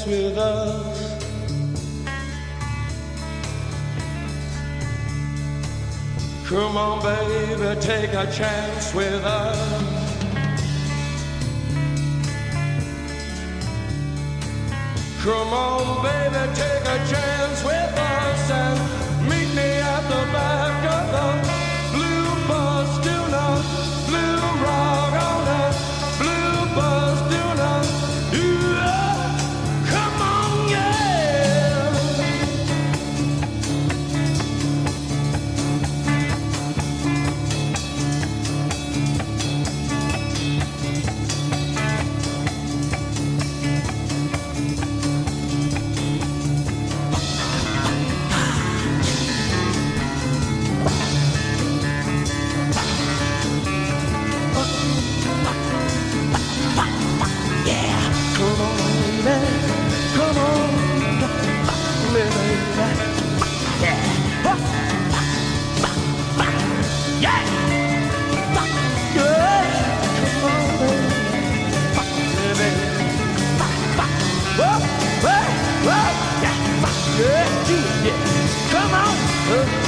[0.09, 1.22] with us.
[6.48, 9.98] Come on, baby, take a chance with us.
[15.22, 19.07] Come on, baby, take a chance with us and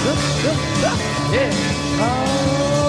[0.07, 1.51] yeah.
[2.03, 2.80] Oh.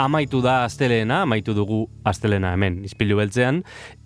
[0.00, 3.58] Amaitu da astelena, amaitu dugu astelena hemen, izpilu beltzean,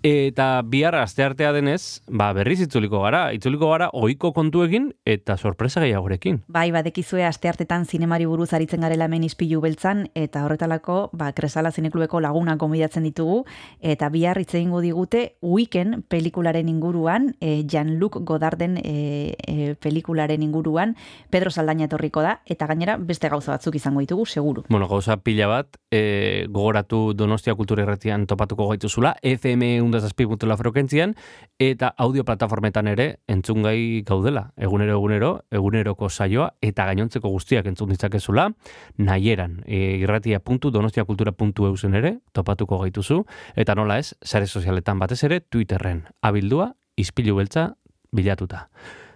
[0.05, 6.43] eta bihar asteartea denez, ba, berriz itzuliko gara, itzuliko gara ohiko kontuekin eta sorpresa gehiagorekin.
[6.45, 12.21] Bai, badekizue asteartetan zinemari buruz aritzen garela hemen izpilu beltzan, eta horretalako, ba, Kresala Zineklubeko
[12.21, 13.39] lagunak gomidatzen ditugu,
[13.81, 20.95] eta bihar hitz egingo digute Weekend pelikularen inguruan, e, Jean-Luc Godarden e, e, pelikularen inguruan,
[21.33, 24.67] Pedro Saldaña etorriko da, eta gainera beste gauza batzuk izango ditugu, seguru.
[24.69, 31.15] Bueno, gauza pila bat, e, gogoratu Donostia Kultura Erretian topatuko gaituzula, FM undazazpi.la frekuentzian,
[31.59, 34.51] eta audio plataformetan ere entzungai gaudela.
[34.57, 38.49] Egunero, egunero, eguneroko saioa, eta gainontzeko guztiak entzun ditzakezula,
[38.97, 43.23] nahieran, e, irratia.donostiakultura.eusen ere, topatuko gaituzu,
[43.55, 47.73] eta nola ez, sare sozialetan batez ere, Twitterren, abildua, izpilu beltza,
[48.15, 48.69] bilatuta.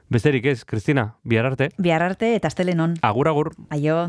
[0.09, 1.69] Besterik ez, Kristina, bihar arte.
[1.77, 2.97] Bihar arte eta astelenon.
[3.05, 3.53] Agur, agur.
[3.69, 4.07] Aio.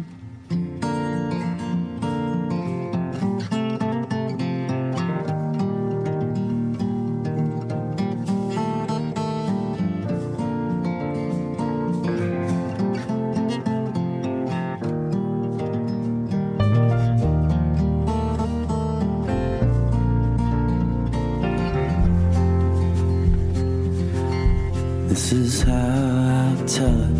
[25.70, 27.19] I'll tell her.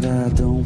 [0.00, 0.59] that I don't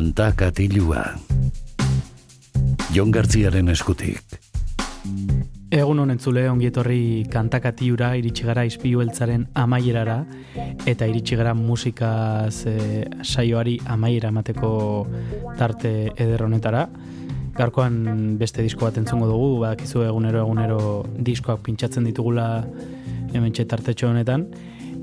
[0.00, 1.02] Kanta katilua.
[2.94, 4.32] Jon Gartziaren eskutik.
[5.76, 10.16] Egun honen zule ongietorri kantakatiura iritsi gara izpiueltzaren amaierara
[10.88, 14.72] eta iritsi gara musikaz e, saioari amaiera emateko
[15.60, 16.86] tarte eder honetara.
[17.60, 20.80] Gaurkoan beste disko bat entzungo dugu, badakizu egunero egunero
[21.28, 22.48] diskoak pintsatzen ditugula
[23.34, 24.48] hemen tartetxo honetan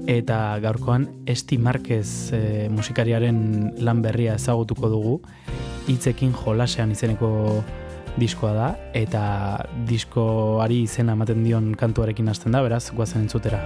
[0.07, 5.17] eta gaurkoan Esti Marquez e, musikariaren lan berria ezagutuko dugu
[5.91, 7.29] hitzekin jolasean izeneko
[8.17, 9.23] diskoa da eta
[9.87, 13.61] diskoari izena ematen dion kantuarekin hasten da, beraz, guazen entzutera.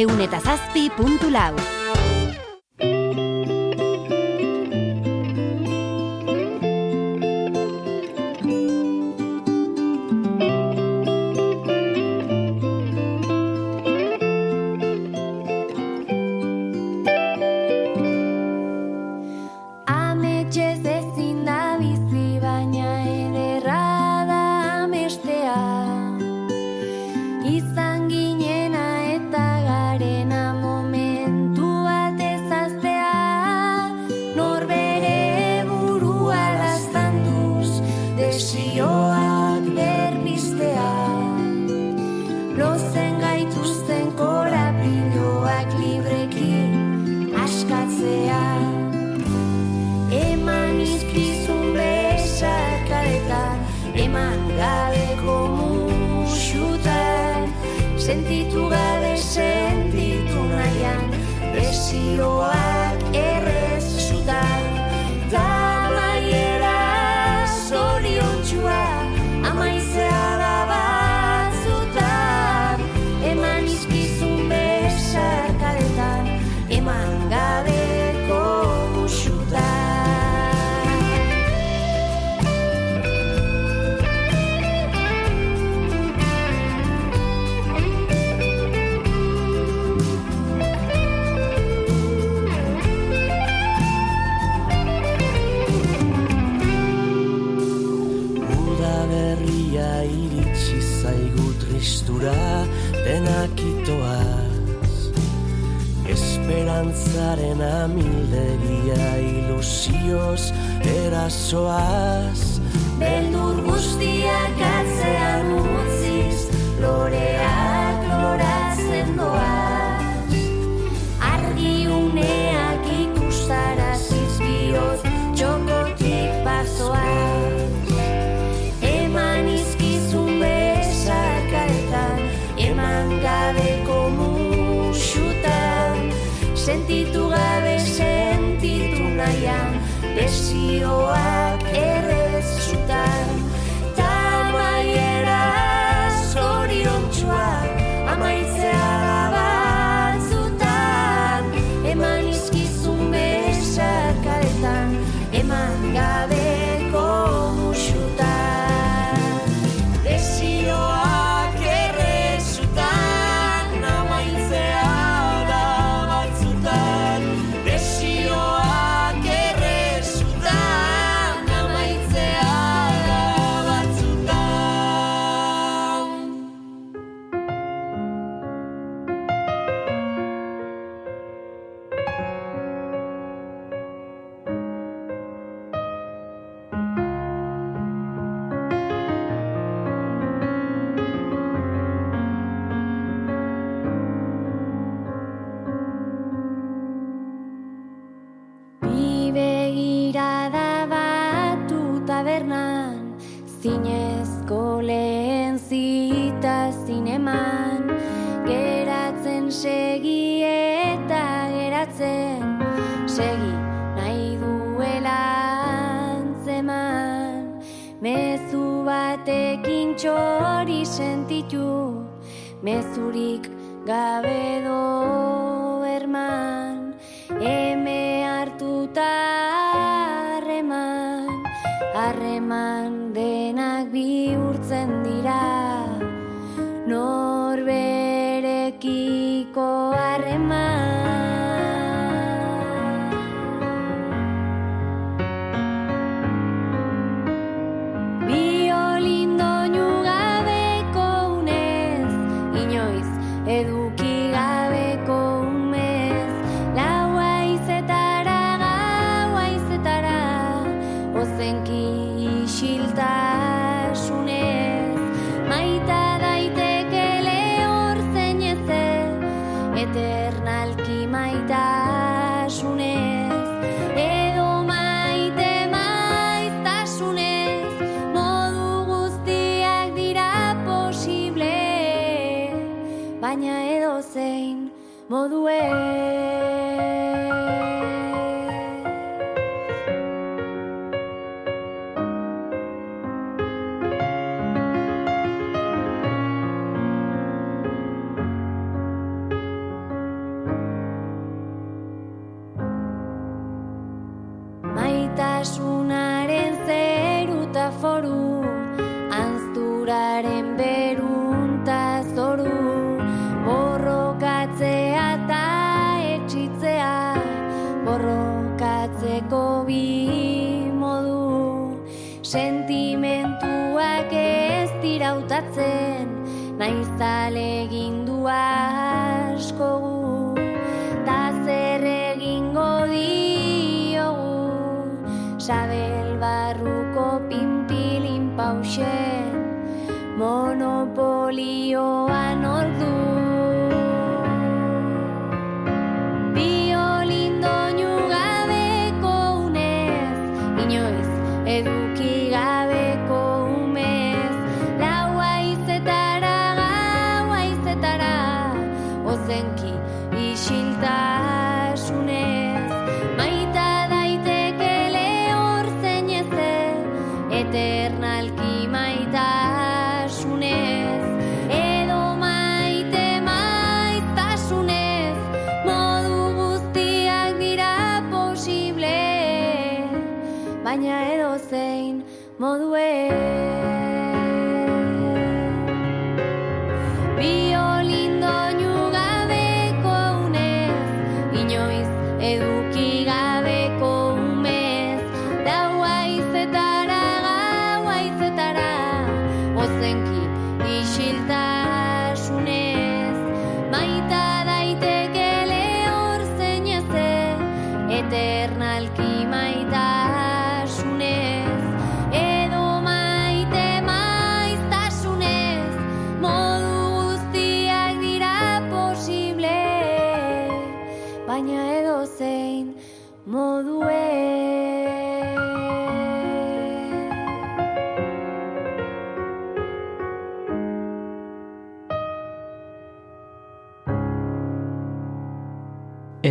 [0.00, 1.79] Irratia.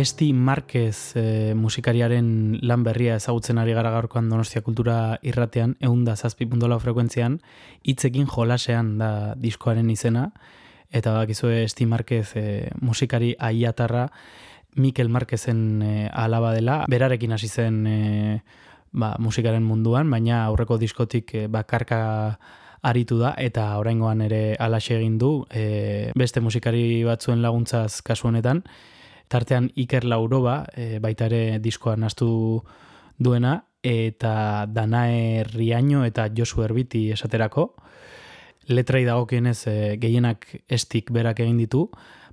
[0.00, 6.46] Esti Marquez e, musikariaren lan berria ezagutzen ari gara gaurkoan Donostia Kultura irratean, eunda zazpi
[6.48, 7.36] puntola frekuentzian,
[7.84, 10.30] hitzekin jolasean da diskoaren izena,
[10.88, 12.44] eta bakizue Esti Marquez e,
[12.80, 14.06] musikari aiatarra
[14.80, 17.98] Mikel Marquezen e, alaba dela, berarekin hasi zen e,
[18.92, 22.38] ba, musikaren munduan, baina aurreko diskotik e, bakarka
[22.80, 23.34] aritu da.
[23.36, 28.64] Eta oraingoan ere alaxe egin du e, beste musikari batzuen laguntzaz kasu honetan
[29.30, 32.28] tartean Iker Lauroba e, baita ere diskoa nastu
[33.18, 37.70] duena eta Danae Riaño eta Josu Erbiti esaterako
[38.68, 41.86] letrai dagokienez e, gehienak estik berak egin ditu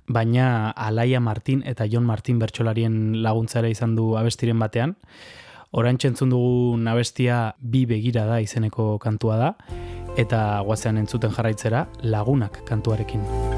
[0.08, 4.96] baina Alaia Martin eta Jon Martin bertsolarien laguntzara izan du abestiren batean
[5.76, 9.50] Orain txentzun dugu nabestia bi begira da izeneko kantua da,
[10.16, 13.57] eta guazean entzuten jarraitzera lagunak kantuarekin.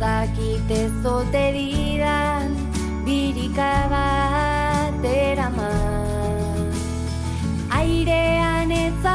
[0.00, 2.54] dakite zote didan
[3.06, 6.72] birika bat eraman.
[7.80, 9.06] Airean ez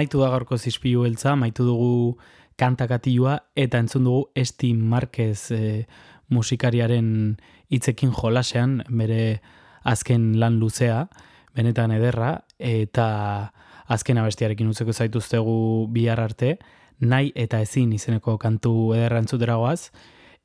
[0.00, 2.16] amaitu da gaurko zizpilu beltza, amaitu dugu
[2.56, 5.86] kantakatilua eta entzun dugu Esti Marquez e,
[6.32, 7.36] musikariaren
[7.68, 9.42] hitzekin jolasean bere
[9.84, 11.04] azken lan luzea,
[11.52, 13.52] benetan ederra eta
[13.92, 16.56] azken abestiarekin utzeko zaituztegu bihar arte,
[17.00, 19.90] nahi eta ezin izeneko kantu ederra entzutera goaz,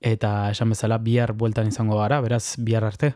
[0.01, 3.15] eta esan bezala bihar bueltan izango gara, beraz bihar arte.